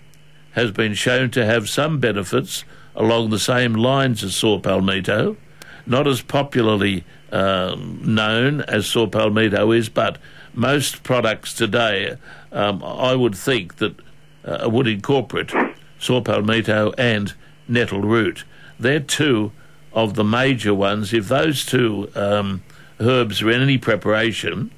has 0.52 0.72
been 0.72 0.94
shown 0.94 1.32
to 1.32 1.46
have 1.46 1.70
some 1.70 2.00
benefits 2.00 2.64
along 2.96 3.30
the 3.30 3.40
same 3.40 3.74
lines 3.74 4.24
as 4.24 4.36
saw 4.36 4.60
palmetto, 4.60 5.38
not 5.86 6.08
as 6.08 6.22
popularly 6.22 7.04
um, 7.32 8.02
known 8.04 8.62
as 8.62 8.86
saw 8.86 9.08
palmetto 9.08 9.72
is, 9.72 9.90
but 9.90 10.18
most 10.54 11.04
products 11.04 11.54
today, 11.54 12.18
um, 12.52 12.84
I 12.84 13.16
would 13.16 13.36
think 13.36 13.78
that 13.78 13.96
uh, 14.46 14.70
would 14.70 15.02
corporate, 15.04 15.52
saw 16.00 16.22
palmetto 16.22 16.94
and 16.98 17.34
nettle 17.68 18.02
root. 18.02 18.44
They're 18.80 19.00
two 19.00 19.52
of 19.94 20.16
the 20.16 20.24
major 20.24 20.74
ones. 20.74 21.14
If 21.14 21.28
those 21.28 21.66
two 21.66 22.10
um, 22.16 22.64
herbs 23.00 23.42
are 23.42 23.52
in 23.52 23.62
any 23.62 23.78
preparation 23.78 24.72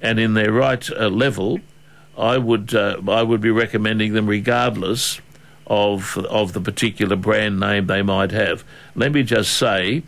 and 0.00 0.18
in 0.18 0.34
their 0.34 0.52
right 0.52 0.88
uh, 0.90 1.08
level, 1.08 1.60
I 2.16 2.38
would 2.38 2.74
uh, 2.74 3.00
I 3.08 3.22
would 3.22 3.40
be 3.40 3.50
recommending 3.50 4.12
them 4.12 4.26
regardless 4.26 5.20
of 5.66 6.16
of 6.18 6.52
the 6.52 6.60
particular 6.60 7.16
brand 7.16 7.58
name 7.58 7.86
they 7.86 8.02
might 8.02 8.30
have. 8.30 8.64
Let 8.94 9.12
me 9.12 9.22
just 9.22 9.56
say 9.56 10.02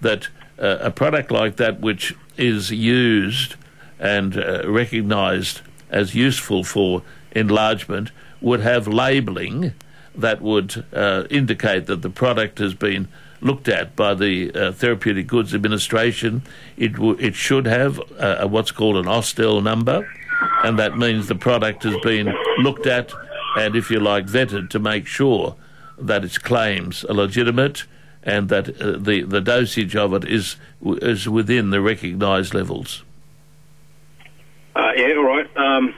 that 0.00 0.28
uh, 0.58 0.78
a 0.80 0.90
product 0.90 1.30
like 1.30 1.56
that, 1.56 1.80
which 1.80 2.14
is 2.36 2.70
used 2.70 3.56
and 3.98 4.36
uh, 4.36 4.62
recognised 4.66 5.60
as 5.90 6.14
useful 6.14 6.64
for 6.64 7.02
enlargement, 7.32 8.10
would 8.40 8.60
have 8.60 8.88
labelling 8.88 9.72
that 10.14 10.40
would 10.40 10.84
uh, 10.92 11.24
indicate 11.30 11.86
that 11.86 12.02
the 12.02 12.10
product 12.10 12.58
has 12.58 12.74
been 12.74 13.08
looked 13.40 13.68
at 13.68 13.96
by 13.96 14.14
the 14.14 14.52
uh, 14.52 14.72
Therapeutic 14.72 15.26
Goods 15.26 15.54
Administration. 15.54 16.42
It 16.76 16.94
w- 16.94 17.16
it 17.18 17.34
should 17.34 17.66
have 17.66 18.00
uh, 18.18 18.46
what's 18.48 18.70
called 18.70 18.96
an 18.96 19.06
AUST 19.06 19.40
L 19.40 19.60
number, 19.60 20.08
and 20.64 20.78
that 20.78 20.98
means 20.98 21.28
the 21.28 21.34
product 21.34 21.84
has 21.84 21.96
been 22.02 22.34
looked 22.58 22.86
at 22.86 23.12
and, 23.56 23.74
if 23.74 23.90
you 23.90 23.98
like, 23.98 24.26
vetted 24.26 24.70
to 24.70 24.78
make 24.78 25.06
sure 25.06 25.56
that 25.98 26.24
its 26.24 26.38
claims 26.38 27.04
are 27.04 27.14
legitimate 27.14 27.84
and 28.22 28.48
that 28.48 28.80
uh, 28.80 28.96
the 28.98 29.22
the 29.22 29.40
dosage 29.40 29.96
of 29.96 30.12
it 30.12 30.24
is 30.24 30.56
is 30.84 31.28
within 31.28 31.70
the 31.70 31.80
recognised 31.80 32.54
levels. 32.54 33.02
Uh, 34.76 34.92
yeah, 34.96 35.14
all 35.16 35.24
right. 35.24 35.56
Um, 35.56 35.94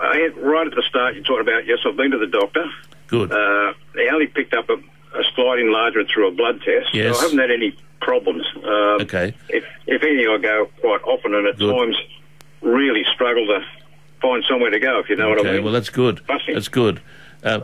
I, 0.00 0.28
right 0.36 0.66
at 0.66 0.74
the 0.74 0.82
start, 0.88 1.14
you 1.14 1.22
talked 1.22 1.40
about 1.42 1.66
yes, 1.66 1.78
I've 1.86 1.96
been 1.96 2.10
to 2.12 2.18
the 2.18 2.26
doctor. 2.26 2.64
Good. 3.08 3.32
Uh, 3.32 3.72
he 3.94 4.08
only 4.08 4.26
picked 4.26 4.54
up 4.54 4.68
a, 4.70 4.74
a 4.74 5.24
slight 5.34 5.58
enlargement 5.58 6.08
through 6.12 6.28
a 6.28 6.30
blood 6.30 6.60
test. 6.62 6.94
Yes. 6.94 7.16
So 7.16 7.20
I 7.20 7.22
haven't 7.24 7.38
had 7.38 7.50
any 7.50 7.76
problems. 8.00 8.44
Um, 8.56 9.00
Okay. 9.02 9.34
If, 9.48 9.64
if 9.86 10.02
anything, 10.02 10.28
I 10.28 10.38
go 10.38 10.70
quite 10.80 11.02
often 11.04 11.34
and 11.34 11.46
at 11.48 11.58
Good. 11.58 11.74
times 11.74 11.96
really 12.62 13.04
struggle 13.12 13.46
to 13.46 13.64
find 14.20 14.44
somewhere 14.48 14.70
to 14.70 14.78
go, 14.78 14.98
if 15.00 15.08
you 15.08 15.16
know 15.16 15.28
what 15.30 15.40
I 15.40 15.42
mean. 15.42 15.52
Okay, 15.54 15.60
well 15.64 15.72
that's 15.72 15.90
good. 15.90 16.20
Fussy. 16.20 16.54
That's 16.54 16.68
good. 16.68 17.00
Uh, 17.42 17.60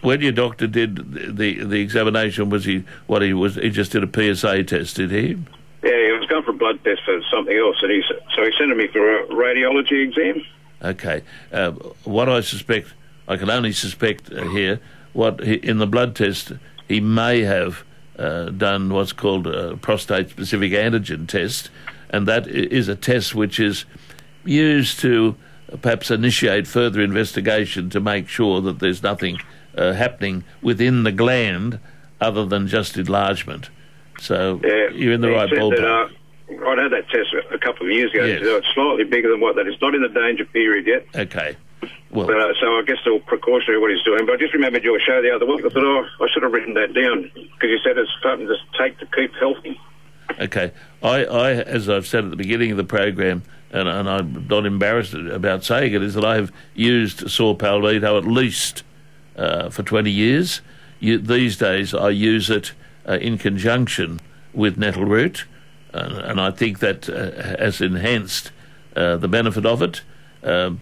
when 0.00 0.20
your 0.20 0.30
doctor 0.32 0.68
did 0.68 1.36
the 1.36 1.64
the 1.64 1.80
examination, 1.80 2.50
was 2.50 2.64
he 2.64 2.84
what 3.08 3.20
he 3.20 3.34
was? 3.34 3.56
He 3.56 3.70
just 3.70 3.90
did 3.92 4.04
a 4.04 4.34
PSA 4.36 4.62
test, 4.64 4.94
did 4.96 5.10
he? 5.10 5.36
yeah, 5.82 6.06
he 6.06 6.12
was 6.12 6.26
going 6.28 6.44
for 6.44 6.50
a 6.52 6.54
blood 6.54 6.82
test 6.84 7.02
for 7.04 7.20
something 7.32 7.56
else, 7.56 7.76
and 7.82 7.90
he's, 7.90 8.04
so 8.36 8.44
he 8.44 8.52
sent 8.56 8.76
me 8.76 8.86
for 8.88 9.22
a 9.22 9.26
radiology 9.26 10.04
exam. 10.06 10.44
Okay. 10.82 11.22
Uh, 11.52 11.72
what 12.04 12.28
I 12.28 12.40
suspect, 12.40 12.92
I 13.26 13.36
can 13.36 13.50
only 13.50 13.72
suspect 13.72 14.32
uh, 14.32 14.48
here, 14.48 14.80
what 15.12 15.42
he, 15.44 15.54
in 15.54 15.78
the 15.78 15.86
blood 15.86 16.14
test 16.14 16.52
he 16.86 17.00
may 17.00 17.42
have 17.42 17.84
uh, 18.18 18.46
done 18.46 18.92
what's 18.92 19.12
called 19.12 19.46
a 19.46 19.76
prostate-specific 19.76 20.72
antigen 20.72 21.28
test, 21.28 21.70
and 22.10 22.26
that 22.26 22.48
is 22.48 22.88
a 22.88 22.96
test 22.96 23.34
which 23.34 23.60
is 23.60 23.84
used 24.44 24.98
to 25.00 25.36
perhaps 25.82 26.10
initiate 26.10 26.66
further 26.66 27.00
investigation 27.02 27.90
to 27.90 28.00
make 28.00 28.26
sure 28.26 28.60
that 28.62 28.78
there's 28.78 29.02
nothing 29.02 29.38
uh, 29.76 29.92
happening 29.92 30.42
within 30.62 31.02
the 31.04 31.12
gland 31.12 31.78
other 32.20 32.46
than 32.46 32.66
just 32.66 32.96
enlargement. 32.96 33.68
So 34.18 34.60
Yeah, 34.64 34.88
you're 34.90 35.12
in 35.12 35.20
the 35.20 35.28
he 35.28 35.34
right 35.34 35.50
ballpark. 35.50 36.14
I'd 36.50 36.78
had 36.78 36.92
that 36.92 37.08
test 37.10 37.34
a 37.50 37.58
couple 37.58 37.86
of 37.86 37.92
years 37.92 38.12
ago. 38.12 38.24
Yes. 38.24 38.42
So 38.42 38.56
it's 38.56 38.66
slightly 38.74 39.04
bigger 39.04 39.30
than 39.30 39.40
what 39.40 39.56
that 39.56 39.66
is. 39.66 39.74
Not 39.80 39.94
in 39.94 40.02
the 40.02 40.08
danger 40.08 40.44
period 40.44 40.86
yet. 40.86 41.06
okay. 41.14 41.56
Well, 42.10 42.26
But, 42.26 42.40
uh, 42.40 42.54
so 42.58 42.78
I 42.78 42.82
guess 42.86 42.96
all 43.06 43.20
precautionary 43.20 43.78
what 43.80 43.90
he's 43.90 44.02
doing. 44.02 44.24
But 44.24 44.34
I 44.34 44.36
just 44.38 44.54
remembered 44.54 44.82
your 44.82 44.98
show 44.98 45.20
the 45.20 45.30
other 45.30 45.44
week. 45.44 45.60
I 45.64 45.68
thought, 45.68 45.84
oh, 45.84 46.06
I 46.24 46.28
should 46.32 46.42
have 46.42 46.52
written 46.52 46.74
that 46.74 46.94
down 46.94 47.30
because 47.34 47.68
you 47.68 47.78
said 47.84 47.98
it's 47.98 48.10
something 48.22 48.46
to 48.46 48.56
take 48.78 48.98
to 48.98 49.06
keep 49.14 49.34
healthy. 49.34 49.78
Okay, 50.40 50.72
I, 51.02 51.24
I, 51.24 51.50
as 51.52 51.88
I've 51.88 52.06
said 52.06 52.24
at 52.24 52.30
the 52.30 52.36
beginning 52.36 52.70
of 52.70 52.76
the 52.76 52.84
program, 52.84 53.42
and, 53.70 53.88
and 53.88 54.08
I'm 54.08 54.46
not 54.48 54.66
embarrassed 54.66 55.14
about 55.14 55.64
saying 55.64 55.92
it, 55.94 56.02
is 56.02 56.14
that 56.14 56.24
I 56.24 56.36
have 56.36 56.52
used 56.74 57.30
saw 57.30 57.54
palmetto 57.54 58.16
at 58.16 58.24
least 58.24 58.82
uh, 59.36 59.68
for 59.70 59.82
20 59.82 60.10
years. 60.10 60.60
You, 61.00 61.18
these 61.18 61.56
days, 61.56 61.94
I 61.94 62.10
use 62.10 62.50
it 62.50 62.72
uh, 63.06 63.14
in 63.20 63.38
conjunction 63.38 64.20
with 64.52 64.76
nettle 64.78 65.04
root, 65.04 65.44
and, 65.92 66.12
and 66.12 66.40
I 66.40 66.50
think 66.50 66.80
that 66.80 67.08
uh, 67.08 67.58
has 67.58 67.80
enhanced 67.80 68.50
uh, 68.96 69.16
the 69.16 69.28
benefit 69.28 69.66
of 69.66 69.82
it. 69.82 70.02
Um, 70.42 70.80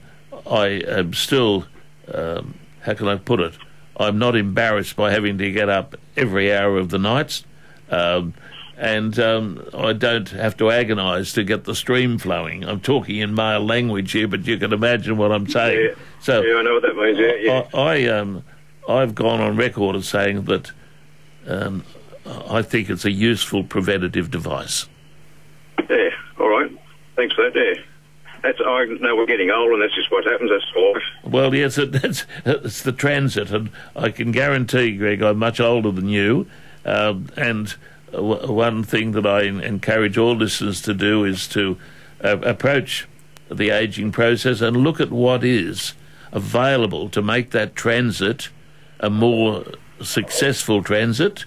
I 0.51 0.66
am 0.66 1.14
still, 1.14 1.66
um, 2.12 2.55
how 2.81 2.95
can 2.95 3.09
I 3.09 3.16
put 3.16 3.40
it? 3.40 3.55
I'm 3.99 4.19
not 4.19 4.37
embarrassed 4.37 4.97
by 4.97 5.11
having 5.11 5.38
to 5.38 5.51
get 5.51 5.69
up 5.69 5.97
every 6.16 6.55
hour 6.55 6.77
of 6.79 6.90
the 6.90 6.99
nights. 6.99 7.45
Um, 7.90 8.35
and 8.77 9.19
um, 9.19 9.66
I 9.73 9.95
don't 9.95 10.29
have 10.31 10.57
to 10.59 10.71
agonise 10.71 11.33
to 11.35 11.45
get 11.45 11.64
the 11.64 11.75
stream 11.75 12.19
flowing. 12.19 12.64
I'm 12.64 12.81
talking 12.81 13.16
in 13.16 13.35
male 13.35 13.64
language 13.64 14.12
here, 14.12 14.29
but 14.29 14.47
you 14.47 14.59
can 14.59 14.73
imagine 14.73 15.16
what 15.16 15.33
I'm 15.33 15.49
saying. 15.49 15.81
Yeah. 15.81 15.95
So 16.21 16.42
Yeah, 16.42 16.57
I 16.57 16.62
know 16.62 16.75
what 16.75 16.83
that 16.83 16.97
means. 16.97 17.19
Yeah, 17.19 17.35
yeah. 17.37 17.69
I, 17.73 17.81
I 17.81 18.07
um, 18.09 18.45
I've 18.87 19.14
gone 19.14 19.40
on 19.40 19.57
record 19.57 19.97
as 19.97 20.07
saying 20.07 20.45
that 20.45 20.73
um, 21.47 21.85
I 22.27 22.61
think 22.61 22.90
it's 22.90 23.07
a 23.07 23.11
useful 23.11 23.64
preventative 23.64 24.31
device. 24.31 24.87
Yeah, 25.89 26.11
all 26.39 26.49
right. 26.49 26.71
Thanks 27.15 27.35
for 27.35 27.51
that. 27.51 27.55
Yeah. 27.57 27.83
That's, 28.43 28.59
I 28.61 28.85
know 28.85 29.17
we're 29.17 29.27
getting 29.27 29.51
old, 29.51 29.73
and 29.73 29.83
that's 29.83 29.95
just 29.95 30.11
what 30.12 30.25
happens. 30.25 30.51
That's 30.51 30.77
life. 30.77 31.03
Well, 31.33 31.55
yes, 31.55 31.79
it, 31.79 31.95
it's, 32.05 32.27
it's 32.45 32.83
the 32.83 32.93
transit, 32.93 33.51
and 33.51 33.71
I 33.97 34.11
can 34.11 34.31
guarantee, 34.31 34.97
Greg, 34.97 35.23
I'm 35.23 35.39
much 35.39 35.59
older 35.59 35.91
than 35.91 36.09
you. 36.09 36.47
Um, 36.85 37.29
and 37.37 37.75
w- 38.12 38.53
one 38.53 38.85
thing 38.85 39.12
that 39.12 39.27
I 39.27 39.43
encourage 39.43 40.19
all 40.19 40.37
listeners 40.37 40.81
to 40.83 40.95
do 40.95 41.25
is 41.25 41.49
to 41.49 41.79
uh, 42.23 42.39
approach 42.39 43.09
the 43.51 43.71
ageing 43.71 44.12
process 44.12 44.61
and 44.61 44.77
look 44.77 45.01
at 45.01 45.11
what 45.11 45.43
is 45.43 45.95
available 46.33 47.09
to 47.11 47.23
make 47.23 47.51
that 47.53 47.75
transit 47.75 48.51
a 49.01 49.09
more 49.09 49.65
successful 50.03 50.83
transit 50.83 51.47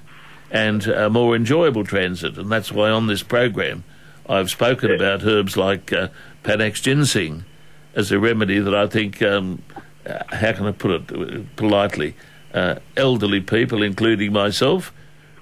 and 0.51 0.87
a 0.87 1.09
more 1.09 1.35
enjoyable 1.35 1.83
transit. 1.83 2.37
And 2.37 2.51
that's 2.51 2.71
why 2.71 2.89
on 2.89 3.07
this 3.07 3.21
program 3.21 3.83
I've 4.29 4.51
spoken 4.51 4.91
about 4.91 5.23
herbs 5.23 5.57
like 5.57 5.91
uh, 5.91 6.09
Panax 6.43 6.83
ginseng 6.83 7.45
as 7.95 8.11
a 8.11 8.19
remedy 8.19 8.59
that 8.59 8.75
I 8.75 8.85
think, 8.85 9.23
um, 9.23 9.63
how 10.05 10.53
can 10.53 10.67
I 10.67 10.71
put 10.71 10.91
it 10.91 11.55
politely, 11.55 12.15
uh, 12.53 12.75
elderly 12.95 13.41
people, 13.41 13.81
including 13.81 14.31
myself, 14.31 14.93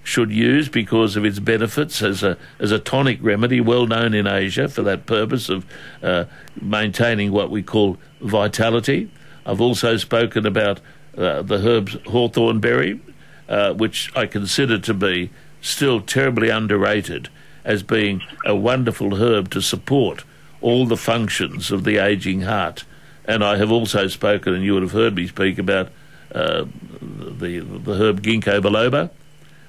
should 0.04 0.32
use 0.32 0.69
because 0.69 1.17
of 1.17 1.26
its 1.26 1.39
benefits 1.39 2.02
as 2.02 2.23
a 2.23 2.38
as 2.60 2.71
a 2.71 2.80
tonic 2.80 3.19
remedy, 3.21 3.60
well 3.60 3.86
known 3.88 4.13
in 4.13 4.26
Asia 4.26 4.69
for 4.69 4.82
that 4.84 5.06
purpose 5.06 5.50
of 5.50 5.65
uh, 6.02 6.23
maintaining 6.62 7.34
what 7.34 7.50
we 7.52 7.62
call 7.62 7.97
vitality. 8.21 9.12
I've 9.45 9.60
also 9.60 9.97
spoken 9.97 10.45
about 10.45 10.80
uh, 11.17 11.41
the 11.41 11.58
herbs 11.58 11.97
hawthorn 12.08 12.62
berry, 12.62 13.02
uh, 13.50 13.73
which 13.73 14.15
I 14.15 14.28
consider 14.28 14.80
to 14.80 14.93
be 14.93 15.30
still 15.60 16.00
terribly 16.00 16.47
underrated 16.47 17.28
as 17.67 17.84
being 17.84 18.23
a 18.45 18.56
wonderful 18.56 19.17
herb 19.17 19.51
to 19.51 19.62
support 19.62 20.23
all 20.62 20.88
the 20.88 20.97
functions 20.97 21.69
of 21.69 21.84
the 21.84 21.97
aging 21.97 22.41
heart. 22.41 22.86
And 23.25 23.43
I 23.43 23.58
have 23.58 23.71
also 23.71 24.08
spoken, 24.08 24.56
and 24.56 24.63
you 24.63 24.73
would 24.73 24.84
have 24.84 24.93
heard 24.93 25.15
me 25.15 25.27
speak 25.27 25.60
about 25.60 25.89
uh, 26.34 26.65
the 27.01 27.60
the 27.60 27.93
herb 27.95 28.23
ginkgo 28.23 28.62
biloba, 28.62 29.12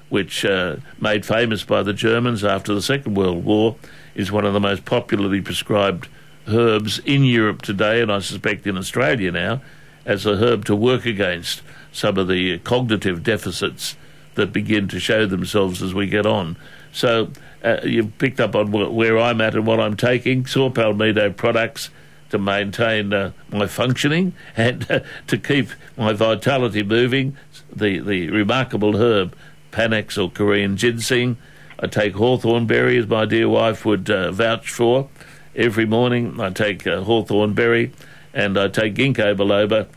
which 0.07 0.45
uh, 0.45 0.77
made 0.99 1.25
famous 1.25 1.63
by 1.63 1.83
the 1.83 1.93
Germans 1.93 2.43
after 2.43 2.73
the 2.73 2.81
Second 2.81 3.15
World 3.15 3.43
War, 3.43 3.75
is 4.15 4.31
one 4.31 4.45
of 4.45 4.53
the 4.53 4.59
most 4.61 4.85
popularly 4.85 5.41
prescribed 5.41 6.07
herbs 6.47 6.99
in 6.99 7.25
Europe 7.25 7.61
today, 7.61 8.01
and 8.01 8.11
I 8.11 8.19
suspect 8.19 8.65
in 8.65 8.77
Australia 8.77 9.31
now, 9.31 9.61
as 10.05 10.25
a 10.25 10.37
herb 10.37 10.63
to 10.65 10.75
work 10.75 11.05
against 11.05 11.61
some 11.91 12.17
of 12.17 12.29
the 12.29 12.59
cognitive 12.59 13.23
deficits 13.23 13.97
that 14.35 14.53
begin 14.53 14.87
to 14.87 14.99
show 15.01 15.25
themselves 15.25 15.83
as 15.83 15.93
we 15.93 16.07
get 16.07 16.25
on. 16.25 16.55
So 16.91 17.31
uh, 17.63 17.77
you've 17.83 18.17
picked 18.17 18.39
up 18.39 18.55
on 18.55 18.67
wh- 18.67 18.93
where 18.93 19.17
I'm 19.19 19.41
at 19.41 19.55
and 19.55 19.65
what 19.65 19.79
I'm 19.79 19.95
taking. 19.97 20.45
Saw 20.45 20.69
Palmetto 20.69 21.31
products 21.31 21.89
to 22.29 22.37
maintain 22.37 23.13
uh, 23.13 23.31
my 23.51 23.67
functioning 23.67 24.33
and 24.57 24.89
uh, 24.89 24.99
to 25.27 25.37
keep 25.37 25.69
my 25.97 26.13
vitality 26.13 26.83
moving. 26.83 27.37
The 27.75 27.99
the 27.99 28.29
remarkable 28.29 28.97
herb 28.97 29.35
Panax 29.71 30.21
or 30.21 30.29
Korean 30.31 30.77
ginseng. 30.77 31.37
I 31.81 31.87
take 31.87 32.15
hawthorn 32.15 32.65
berry, 32.65 32.97
as 32.97 33.07
my 33.07 33.23
dear 33.25 33.47
wife 33.47 33.85
would 33.85 34.09
uh, 34.09 34.31
vouch 34.31 34.69
for. 34.69 35.07
Every 35.55 35.85
morning 35.85 36.39
I 36.39 36.49
take 36.49 36.85
uh, 36.85 37.03
hawthorn 37.03 37.53
berry, 37.53 37.93
and 38.33 38.57
I 38.57 38.67
take 38.67 38.95
ginkgo 38.95 39.35
biloba 39.35 39.87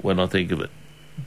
when 0.00 0.18
I 0.18 0.26
think 0.26 0.50
of 0.50 0.60
it. 0.60 0.70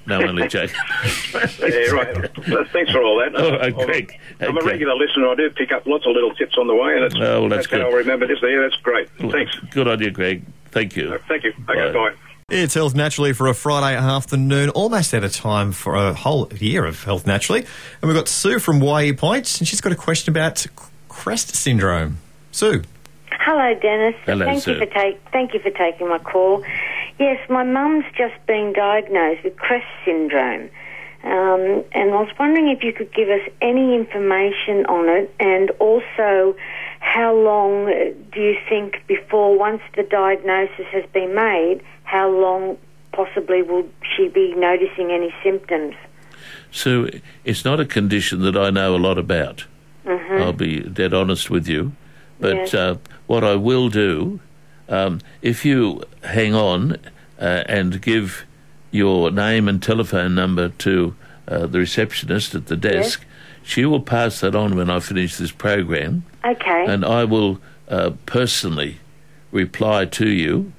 No, 0.08 0.22
only 0.22 0.48
joking. 0.48 0.76
Yeah, 1.34 1.92
right. 1.92 2.48
Well, 2.48 2.66
Thanks 2.72 2.92
for 2.92 3.02
all 3.04 3.20
that. 3.20 3.36
All 3.36 3.52
right, 3.52 3.62
I'm- 3.76 3.86
Greg. 3.86 4.18
I'm 4.40 4.58
a 4.58 4.62
regular 4.62 4.96
listener. 4.96 5.28
I 5.30 5.36
do 5.36 5.50
pick 5.52 5.72
up 5.72 5.86
lots 5.86 6.06
of 6.06 6.14
little 6.14 6.34
tips 6.36 6.58
on 6.58 6.68
the 6.68 6.76
way, 6.76 6.96
and 6.96 7.04
it's, 7.06 7.16
Oh, 7.16 7.42
well, 7.42 7.50
that's 7.50 7.66
how 7.70 7.78
good. 7.78 7.86
I'll 7.86 7.92
remember 7.92 8.26
this. 8.28 8.40
Yeah, 8.42 8.62
that's 8.62 8.82
great. 8.82 9.10
Thanks. 9.20 9.56
Good 9.72 9.88
idea, 9.88 10.12
Greg. 10.12 10.44
Thank 10.72 10.96
you. 10.96 11.14
Uh, 11.14 11.18
thank 11.28 11.44
you. 11.44 11.54
Okay, 11.70 11.92
Bye. 11.92 12.10
bye. 12.10 12.14
It's 12.50 12.74
Health 12.76 12.96
Naturally 12.96 13.34
for 13.34 13.48
a 13.48 13.54
Friday 13.54 13.98
afternoon, 13.98 14.70
almost 14.70 15.14
out 15.14 15.26
of 15.26 15.34
time 15.34 15.74
for 15.74 15.96
a 15.96 16.14
whole 16.14 16.50
year 16.54 16.86
of 16.86 17.04
Health 17.04 17.28
Naturally. 17.28 17.62
And 18.02 18.04
we've 18.10 18.16
got 18.16 18.30
Sue 18.30 18.60
from 18.60 18.82
YE 18.82 19.12
Point, 19.14 19.60
and 19.60 19.68
she's 19.68 19.82
got 19.82 19.92
a 19.92 19.96
question 19.96 20.32
about 20.32 20.66
Crest 21.10 21.56
syndrome. 21.56 22.20
Sue. 22.54 22.84
Hello, 23.32 23.74
Denis. 23.82 24.16
Hello, 24.26 24.46
thank 24.46 24.64
Sue. 24.64 24.74
you 24.74 24.78
for 24.80 24.86
take, 24.86 25.20
Thank 25.34 25.54
you 25.54 25.60
for 25.60 25.72
taking 25.72 26.08
my 26.08 26.20
call. 26.20 26.64
Yes, 27.20 27.40
my 27.50 27.64
mum's 27.64 28.06
just 28.16 28.36
been 28.46 28.74
diagnosed 28.74 29.44
with 29.44 29.58
Crest 29.58 29.88
syndrome, 30.06 30.70
um, 31.24 31.84
and 31.92 32.12
I 32.12 32.22
was 32.22 32.30
wondering 32.40 32.70
if 32.70 32.84
you 32.84 32.94
could 32.94 33.12
give 33.14 33.30
us 33.30 33.42
any 33.62 33.96
information 33.96 34.86
on 34.86 35.10
it, 35.10 35.34
and 35.40 35.72
also 35.80 36.56
how 37.00 37.36
long 37.36 37.88
uh, 37.88 38.14
do 38.32 38.42
you 38.42 38.56
think 38.70 39.02
before, 39.08 39.58
once 39.58 39.82
the 39.96 40.04
diagnosis 40.04 40.86
has 40.92 41.06
been 41.12 41.34
made, 41.34 41.82
how 42.04 42.30
long 42.30 42.78
possibly 43.14 43.64
will 43.64 43.88
she 44.16 44.28
be 44.28 44.54
noticing 44.56 45.12
any 45.12 45.34
symptoms? 45.44 45.96
So 46.72 47.10
it's 47.44 47.66
not 47.66 47.80
a 47.80 47.86
condition 47.86 48.42
that 48.42 48.56
I 48.56 48.70
know 48.70 48.96
a 48.96 48.98
lot 48.98 49.18
about. 49.18 49.66
Mm-hmm. 50.06 50.42
I'll 50.42 50.54
be 50.54 50.82
dead 50.82 51.14
honest 51.14 51.50
with 51.50 51.68
you. 51.68 51.94
But 52.40 52.56
Yes. 52.56 52.74
uh, 52.74 52.98
what 53.26 53.44
I 53.44 53.56
will 53.56 53.90
do, 53.90 54.40
um, 54.90 55.22
if 55.42 55.66
you 55.66 56.04
hang 56.24 56.54
on 56.54 56.98
uh, 57.40 57.64
and 57.68 58.02
give 58.02 58.46
your 58.92 59.32
name 59.32 59.68
and 59.68 59.82
telephone 59.82 60.36
number 60.36 60.70
to 60.70 61.16
uh, 61.48 61.66
the 61.68 61.80
receptionist 61.80 62.56
at 62.56 62.68
the 62.68 62.76
desk, 62.76 63.24
she 63.64 63.86
will 63.86 64.02
pass 64.02 64.40
that 64.40 64.56
on 64.56 64.76
when 64.76 64.90
I 64.90 65.00
finish 65.00 65.38
this 65.38 65.52
program, 65.52 66.24
Okay. 66.46 66.86
and 66.88 67.04
I 67.04 67.26
will 67.26 67.60
uh, 67.90 68.12
personally 68.26 68.98
reply 69.52 70.06
to 70.06 70.28
you 70.28 70.72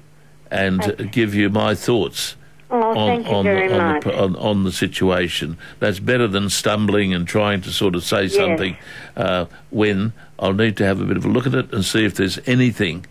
and 0.51 0.81
uh, 0.81 0.91
give 1.11 1.35
you 1.35 1.49
my 1.49 1.75
thoughts 1.75 2.35
oh, 2.71 2.97
on 2.97 3.25
on, 3.27 3.45
the, 3.45 3.79
on, 3.79 3.99
the, 3.99 4.19
on, 4.19 4.35
on 4.35 4.63
the 4.63 4.71
situation. 4.71 5.57
That's 5.79 5.99
better 5.99 6.27
than 6.27 6.49
stumbling 6.49 7.13
and 7.13 7.27
trying 7.27 7.61
to 7.61 7.71
sort 7.71 7.95
of 7.95 8.03
say 8.03 8.27
something 8.27 8.75
uh, 9.15 9.45
when 9.69 10.13
I'll 10.39 10.53
need 10.53 10.77
to 10.77 10.85
have 10.85 11.01
a 11.01 11.05
bit 11.05 11.17
of 11.17 11.25
a 11.25 11.29
look 11.29 11.45
at 11.45 11.53
it 11.53 11.71
and 11.73 11.85
see 11.85 12.05
if 12.05 12.15
there's 12.15 12.39
anything 12.47 13.05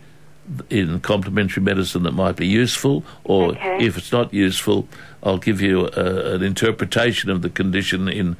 in 0.69 0.99
complementary 1.01 1.61
medicine 1.63 2.03
that 2.03 2.13
might 2.13 2.35
be 2.35 2.47
useful, 2.47 3.03
or 3.23 3.49
Okay. 3.51 3.77
if 3.85 3.97
it's 3.97 4.11
not 4.11 4.33
useful, 4.33 4.87
I'll 5.23 5.37
give 5.37 5.61
you 5.61 5.87
uh, 5.95 6.31
an 6.35 6.43
interpretation 6.43 7.29
of 7.29 7.41
the 7.41 7.49
condition 7.49 8.07
in 8.07 8.35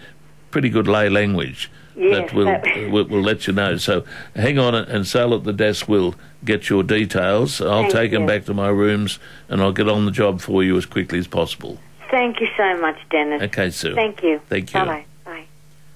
pretty 0.51 0.69
good 0.69 0.87
lay 0.87 1.09
language. 1.09 1.69
Yes, 1.95 2.15
that 2.29 2.33
will, 2.33 2.45
that- 2.45 2.63
will 2.91 3.05
will 3.05 3.21
let 3.21 3.45
you 3.45 3.53
know. 3.53 3.77
So 3.77 4.05
hang 4.35 4.57
on, 4.57 4.73
and 4.73 5.05
Sal 5.05 5.33
at 5.33 5.43
the 5.43 5.53
desk 5.53 5.87
will 5.89 6.15
get 6.45 6.69
your 6.69 6.81
details. 6.83 7.59
I'll 7.61 7.81
Thank 7.83 7.93
take 7.93 8.11
them 8.11 8.25
back 8.25 8.45
to 8.45 8.53
my 8.53 8.69
rooms, 8.69 9.19
and 9.49 9.61
I'll 9.61 9.73
get 9.73 9.89
on 9.89 10.05
the 10.05 10.11
job 10.11 10.39
for 10.41 10.63
you 10.63 10.77
as 10.77 10.85
quickly 10.85 11.19
as 11.19 11.27
possible. 11.27 11.77
Thank 12.09 12.39
you 12.39 12.47
so 12.57 12.79
much, 12.81 12.97
Denis. 13.11 13.41
Okay, 13.43 13.69
Sue. 13.69 13.93
Thank 13.93 14.23
you. 14.23 14.41
Thank 14.49 14.73
you. 14.73 14.79
Bye-bye. 14.79 15.05
Bye. 15.25 15.43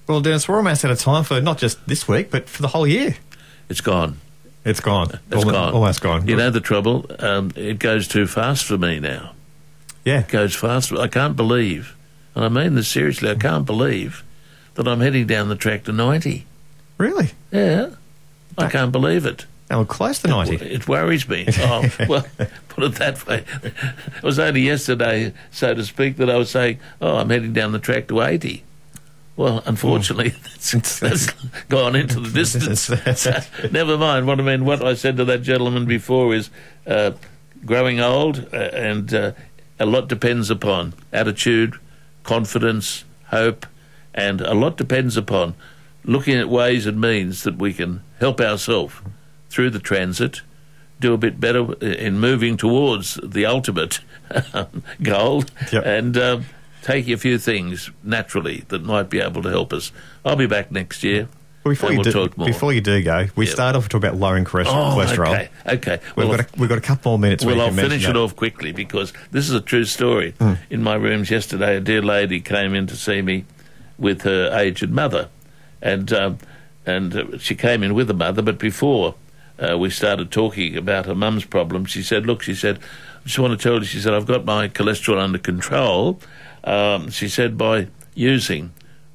Well, 0.06 0.22
Denis, 0.22 0.48
we're 0.48 0.58
almost 0.58 0.86
out 0.86 0.92
of 0.92 1.00
time 1.00 1.24
for 1.24 1.42
not 1.42 1.58
just 1.58 1.88
this 1.88 2.08
week, 2.08 2.30
but 2.30 2.48
for 2.50 2.62
the 2.62 2.68
whole 2.68 2.86
year. 2.86 3.16
It's 3.70 3.82
gone. 3.82 4.20
It's 4.66 4.80
gone. 4.80 5.20
It's 5.32 5.44
gone. 5.44 5.74
Almost 5.74 6.02
gone. 6.02 6.28
You 6.28 6.36
know 6.36 6.50
the 6.50 6.62
trouble? 6.62 7.06
Um, 7.20 7.52
it 7.56 7.80
goes 7.80 8.08
too 8.08 8.28
fast 8.28 8.66
for 8.66 8.78
me 8.78 9.00
now. 9.00 9.34
yeah. 10.06 10.20
It 10.22 10.28
goes 10.30 10.56
fast. 10.56 10.92
I 10.94 11.08
can't 11.08 11.36
believe, 11.36 11.96
and 12.36 12.46
I 12.46 12.50
mean 12.50 12.76
this 12.76 12.88
seriously. 12.88 13.30
I 13.30 13.36
can't 13.36 13.66
believe 13.66 14.24
that 14.76 14.88
I'm 14.88 15.02
heading 15.02 15.28
down 15.28 15.50
the 15.50 15.56
track 15.56 15.84
to 15.86 15.92
ninety. 15.92 16.46
Really? 16.98 17.32
Yeah, 17.52 17.90
I 18.58 18.70
can't 18.70 18.92
believe 18.92 19.26
it. 19.26 19.46
Oh, 19.72 19.86
close 19.86 20.20
to 20.20 20.28
90. 20.28 20.56
It 20.58 20.88
worries 20.88 21.28
me. 21.28 21.48
Oh, 21.60 21.84
well, 22.08 22.26
put 22.70 22.84
it 22.84 22.96
that 22.96 23.26
way. 23.26 23.44
It 23.64 23.74
was 24.24 24.38
only 24.38 24.62
yesterday, 24.62 25.34
so 25.52 25.74
to 25.74 25.84
speak, 25.84 26.18
that 26.18 26.30
I 26.30 26.36
was 26.38 26.52
saying, 26.52 26.78
oh, 27.02 27.16
I'm 27.18 27.30
heading 27.32 27.54
down 27.54 27.72
the 27.72 27.80
track 27.80 28.08
to 28.10 28.22
80. 28.22 28.64
Well, 29.36 29.64
unfortunately, 29.66 30.30
that's, 30.44 31.00
that's 31.00 31.32
gone 31.70 31.96
into 31.96 32.20
the 32.20 32.30
distance. 32.30 32.90
Never 33.72 33.98
mind. 33.98 34.28
What 34.28 34.40
I 34.40 34.44
mean, 34.44 34.66
what 34.66 34.84
I 34.84 34.94
said 34.94 35.18
to 35.18 35.26
that 35.26 35.42
gentleman 35.42 35.86
before 35.86 36.34
is 36.36 36.50
uh, 36.86 37.12
growing 37.66 38.00
old, 38.00 38.48
uh, 38.54 38.58
and 38.58 39.14
uh, 39.14 39.32
a 39.80 39.86
lot 39.86 40.08
depends 40.08 40.50
upon 40.52 40.94
attitude, 41.12 41.76
confidence, 42.24 43.06
hope, 43.28 43.66
and 44.14 44.40
a 44.42 44.54
lot 44.54 44.78
depends 44.78 45.18
upon 45.18 45.56
looking 46.06 46.36
at 46.36 46.50
ways 46.50 46.86
and 46.86 47.00
means 47.02 47.44
that 47.44 47.58
we 47.58 47.74
can 47.74 48.02
help 48.20 48.40
ourselves 48.40 48.94
through 49.50 49.70
the 49.72 49.80
transit, 49.80 50.42
do 51.00 51.14
a 51.14 51.18
bit 51.18 51.40
better 51.40 51.74
in 51.82 52.20
moving 52.20 52.56
towards 52.58 53.20
the 53.24 53.46
ultimate 53.46 54.00
goal, 55.02 55.44
Yep. 55.72 55.86
and 55.86 56.18
um, 56.18 56.46
take 56.84 57.08
a 57.08 57.18
few 57.18 57.38
things 57.40 57.90
naturally 58.04 58.64
that 58.68 58.84
might 58.84 59.10
be 59.10 59.20
able 59.20 59.42
to 59.42 59.50
help 59.50 59.74
us. 59.74 59.92
I'll 60.24 60.36
be 60.36 60.46
back 60.48 60.72
next 60.72 61.04
year. 61.04 61.28
Well, 61.64 61.72
before 61.72 61.92
you 61.94 62.02
we'll 62.02 62.28
do, 62.28 62.44
before 62.46 62.74
you 62.74 62.82
do 62.82 63.02
go, 63.02 63.28
we 63.38 63.46
Yep. 63.46 63.54
start 63.54 63.76
off 63.78 63.88
talking 63.88 64.10
about 64.10 64.20
lowering 64.20 64.44
cholest- 64.44 64.70
Oh, 64.70 64.94
cholesterol. 64.98 65.30
okay, 65.30 65.50
okay. 65.66 66.00
We've 66.18 66.28
Well, 66.28 66.38
got 66.38 66.40
a, 66.42 66.60
we've 66.60 66.68
got 66.68 66.78
a 66.78 66.82
couple 66.82 67.12
more 67.14 67.20
minutes. 67.20 67.46
well, 67.46 67.62
I'll 67.62 67.72
finish 67.72 68.06
it 68.06 68.18
off 68.18 68.36
quickly 68.36 68.74
because 68.74 69.14
this 69.32 69.48
is 69.48 69.56
a 69.56 69.62
true 69.62 69.86
story. 69.86 70.34
Hmm. 70.40 70.54
In 70.70 70.84
my 70.84 70.96
rooms 70.96 71.32
yesterday, 71.32 71.78
a 71.78 71.80
dear 71.80 72.02
lady 72.02 72.42
came 72.42 72.74
in 72.76 72.86
to 72.88 72.98
see 72.98 73.22
me 73.22 73.46
with 73.98 74.24
her 74.24 74.52
aged 74.54 74.90
mother, 74.92 75.30
and 75.82 76.12
um, 76.12 76.38
and 76.86 77.16
uh, 77.16 77.38
she 77.38 77.56
came 77.56 77.82
in 77.82 77.94
with 77.94 78.08
the 78.10 78.14
mother. 78.14 78.42
But 78.42 78.60
before 78.60 79.16
uh, 79.58 79.78
we 79.78 79.90
started 79.90 80.32
talking 80.32 80.76
about 80.76 81.06
her 81.06 81.16
mum's 81.16 81.46
problem, 81.46 81.86
she 81.86 82.04
said, 82.04 82.26
"Look," 82.26 82.42
she 82.42 82.56
said, 82.56 82.80
"I 82.80 83.28
just 83.28 83.40
want 83.40 83.58
to 83.58 83.64
tell 83.64 83.80
you," 83.80 83.86
she 83.86 84.02
said, 84.02 84.14
"I've 84.14 84.26
got 84.26 84.44
my 84.44 84.68
cholesterol 84.68 85.18
under 85.18 85.38
control." 85.38 86.20
Um, 86.64 87.10
she 87.12 87.28
said 87.28 87.58
by 87.58 87.88
using 88.16 88.72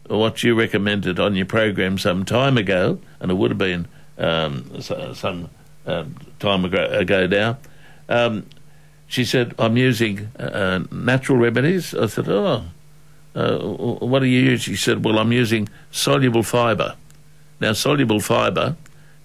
what 0.06 0.42
you 0.42 0.54
recommended 0.54 1.18
on 1.20 1.34
your 1.34 1.46
program 1.46 1.98
some 1.98 2.24
time 2.24 2.56
ago, 2.58 2.98
and 3.20 3.30
it 3.30 3.34
would 3.34 3.50
have 3.50 3.58
been 3.58 3.86
um, 4.18 4.80
some 4.82 5.48
um, 5.86 6.16
time 6.38 6.64
ago, 6.64 6.84
ago 6.84 7.26
now. 7.26 7.58
Um, 8.08 8.46
she 9.06 9.24
said, 9.24 9.54
"I'm 9.58 9.76
using 9.76 10.28
uh, 10.38 10.80
natural 10.90 11.38
remedies." 11.38 11.94
I 11.94 12.06
said, 12.06 12.28
"Oh, 12.28 12.64
uh, 13.34 13.58
what 13.58 14.20
do 14.20 14.26
you 14.26 14.40
use?" 14.40 14.62
She 14.62 14.76
said, 14.76 15.04
"Well, 15.04 15.18
I'm 15.18 15.32
using 15.32 15.68
soluble 15.90 16.42
fibre." 16.42 16.94
Now, 17.60 17.72
soluble 17.72 18.20
fibre 18.20 18.76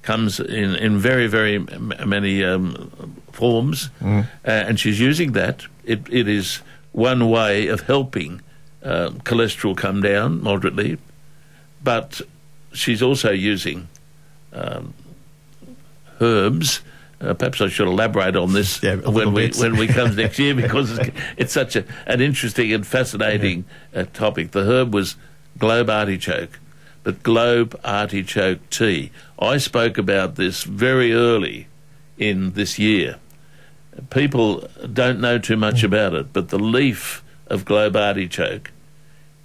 comes 0.02 0.40
in, 0.40 0.76
in 0.76 0.98
very, 0.98 1.28
very 1.28 1.56
m- 1.56 1.94
many 2.06 2.44
um, 2.44 2.92
forms, 3.32 3.90
uh, 4.02 4.24
and 4.44 4.80
she's 4.80 5.00
using 5.00 5.34
that. 5.34 5.66
It, 5.86 6.02
it 6.10 6.28
is 6.28 6.62
one 6.94 7.30
way 7.30 7.68
of 7.68 7.82
helping 7.82 8.42
uh, 8.84 9.10
cholesterol 9.26 9.76
come 9.76 10.02
down 10.02 10.42
moderately, 10.42 10.98
but 11.84 12.22
she's 12.74 13.02
also 13.04 13.32
using 13.32 13.88
um, 14.54 14.94
herbs. 16.22 16.82
Uh, 17.22 17.34
perhaps 17.34 17.62
I 17.62 17.70
should 17.70 17.88
elaborate 17.88 18.36
on 18.36 18.52
this 18.54 18.82
Yeah, 18.84 18.96
when 18.96 19.32
we 19.34 19.48
bit. 19.48 19.58
when 19.58 19.78
we 19.78 19.88
come 19.88 20.16
next 20.24 20.38
year 20.40 20.54
because 20.54 20.98
it's, 20.98 21.10
it's 21.38 21.54
such 21.54 21.76
a, 21.76 21.86
an 22.06 22.20
interesting 22.20 22.74
and 22.74 22.86
fascinating 22.86 23.64
uh, 23.96 24.04
topic. 24.14 24.52
The 24.52 24.64
herb 24.66 24.94
was 24.94 25.16
globe 25.58 25.90
artichoke, 25.90 26.60
but 27.04 27.24
globe 27.24 27.80
artichoke 27.86 28.70
tea. 28.70 29.12
I 29.40 29.58
spoke 29.58 29.98
about 29.98 30.36
this 30.36 30.64
very 30.64 31.14
early 31.14 31.68
in 32.18 32.54
this 32.54 32.78
year. 32.78 33.18
People 34.10 34.68
don't 34.92 35.20
know 35.20 35.38
too 35.38 35.58
much 35.58 35.82
mm. 35.82 35.86
about 35.86 36.14
it, 36.14 36.34
but 36.34 36.50
the 36.50 36.60
leaf 36.60 37.24
of 37.48 37.66
globe 37.66 37.96
artichoke 37.96 38.72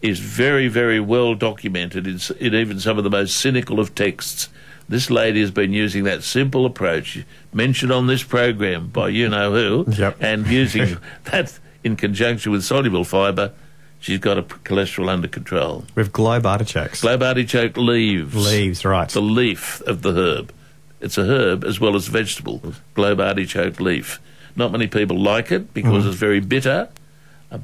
is 0.00 0.20
very, 0.20 0.68
very 0.68 1.00
well 1.00 1.34
documented 1.34 2.06
in, 2.06 2.20
in 2.38 2.54
even 2.54 2.78
some 2.78 2.98
of 2.98 3.04
the 3.04 3.10
most 3.10 3.36
cynical 3.36 3.80
of 3.80 3.94
texts. 3.94 4.48
This 4.88 5.10
lady 5.10 5.40
has 5.40 5.50
been 5.50 5.72
using 5.72 6.04
that 6.04 6.22
simple 6.22 6.64
approach 6.64 7.24
mentioned 7.52 7.92
on 7.92 8.06
this 8.06 8.22
program 8.22 8.88
by 8.88 9.08
you 9.08 9.28
know 9.28 9.52
who, 9.52 9.92
Yep. 9.92 10.16
and 10.20 10.46
using 10.46 10.96
that 11.24 11.58
in 11.84 11.96
conjunction 11.96 12.52
with 12.52 12.64
soluble 12.64 13.04
fibre, 13.04 13.52
she's 14.00 14.18
got 14.18 14.38
a 14.38 14.42
p- 14.42 14.54
cholesterol 14.64 15.08
under 15.08 15.28
control. 15.28 15.84
With 15.94 16.12
globe 16.12 16.46
artichokes. 16.46 17.02
Globe 17.02 17.22
artichoke 17.22 17.76
leaves. 17.76 18.34
Leaves, 18.34 18.84
right. 18.84 19.08
The 19.08 19.20
leaf 19.20 19.82
of 19.82 20.02
the 20.02 20.12
herb. 20.12 20.52
It's 21.00 21.18
a 21.18 21.24
herb 21.24 21.64
as 21.64 21.78
well 21.78 21.94
as 21.94 22.08
a 22.08 22.10
vegetable. 22.10 22.60
Mm. 22.60 22.74
Globe 22.94 23.20
artichoke 23.20 23.80
leaf. 23.80 24.20
Not 24.58 24.72
many 24.72 24.88
people 24.88 25.16
like 25.18 25.52
it 25.52 25.72
because 25.72 26.04
Mm. 26.04 26.08
it's 26.08 26.16
very 26.16 26.40
bitter, 26.40 26.88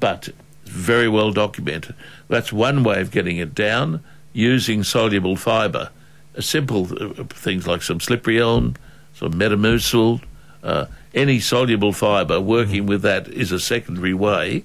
but 0.00 0.28
it's 0.28 0.70
very 0.70 1.08
well 1.08 1.32
documented. 1.32 1.94
That's 2.28 2.52
one 2.52 2.84
way 2.84 3.00
of 3.00 3.10
getting 3.10 3.36
it 3.36 3.52
down 3.54 4.00
using 4.32 4.84
soluble 4.84 5.36
fibre. 5.36 5.90
Simple 6.38 6.82
uh, 7.00 7.24
things 7.24 7.66
like 7.66 7.82
some 7.82 8.00
slippery 8.00 8.40
elm, 8.40 8.74
some 9.14 9.32
metamucil, 9.34 10.20
uh, 10.62 10.86
any 11.14 11.40
soluble 11.40 11.92
fibre 11.92 12.40
working 12.40 12.86
with 12.86 13.02
that 13.02 13.28
is 13.28 13.52
a 13.52 13.58
secondary 13.60 14.14
way 14.14 14.62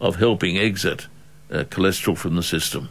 of 0.00 0.16
helping 0.16 0.56
exit 0.58 1.08
uh, 1.52 1.64
cholesterol 1.64 2.16
from 2.16 2.36
the 2.36 2.42
system. 2.42 2.88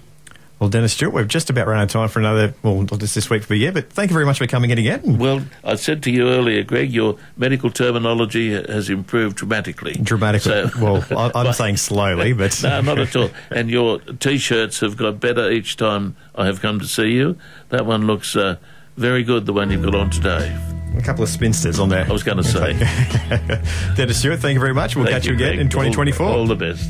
Well, 0.61 0.69
Denis 0.69 0.93
Stewart, 0.93 1.11
we've 1.11 1.27
just 1.27 1.49
about 1.49 1.65
run 1.65 1.79
out 1.79 1.85
of 1.85 1.89
time 1.89 2.07
for 2.07 2.19
another, 2.19 2.53
well, 2.61 2.81
not 2.83 2.99
just 2.99 3.15
this 3.15 3.31
week 3.31 3.41
for 3.41 3.47
the 3.49 3.57
year, 3.57 3.71
but 3.71 3.89
thank 3.91 4.11
you 4.11 4.13
very 4.13 4.27
much 4.27 4.37
for 4.37 4.45
coming 4.45 4.69
in 4.69 4.77
again. 4.77 5.17
Well, 5.17 5.41
I 5.63 5.73
said 5.73 6.03
to 6.03 6.11
you 6.11 6.29
earlier, 6.29 6.61
Greg, 6.61 6.91
your 6.93 7.17
medical 7.35 7.71
terminology 7.71 8.51
has 8.53 8.87
improved 8.87 9.37
dramatically. 9.37 9.93
Dramatically. 9.93 10.69
So- 10.69 11.01
well, 11.09 11.31
I'm 11.35 11.51
saying 11.53 11.77
slowly, 11.77 12.33
but. 12.33 12.61
no, 12.61 12.79
not 12.81 12.99
at 12.99 13.15
all. 13.15 13.31
And 13.49 13.71
your 13.71 14.01
t-shirts 14.01 14.81
have 14.81 14.97
got 14.97 15.19
better 15.19 15.49
each 15.49 15.77
time 15.77 16.15
I 16.35 16.45
have 16.45 16.61
come 16.61 16.77
to 16.79 16.85
see 16.87 17.13
you. 17.13 17.37
That 17.69 17.87
one 17.87 18.05
looks 18.05 18.35
uh, 18.35 18.57
very 18.97 19.23
good, 19.23 19.47
the 19.47 19.53
one 19.53 19.71
you've 19.71 19.81
got 19.81 19.95
on 19.95 20.11
today. 20.11 20.55
A 20.95 21.01
couple 21.01 21.23
of 21.23 21.29
spinsters 21.29 21.79
on 21.79 21.89
there. 21.89 22.05
I 22.05 22.11
was 22.11 22.21
going 22.21 22.37
to 22.37 22.43
say. 22.43 22.73
Denis 23.95 24.19
Stewart, 24.19 24.39
thank 24.39 24.55
you 24.55 24.59
very 24.59 24.73
much. 24.73 24.95
We'll 24.95 25.05
Thank 25.05 25.15
catch 25.15 25.25
you 25.25 25.33
again 25.33 25.53
Greg. 25.55 25.59
in 25.61 25.69
2024. 25.69 26.25
All, 26.27 26.39
all 26.39 26.45
the 26.45 26.55
best. 26.55 26.89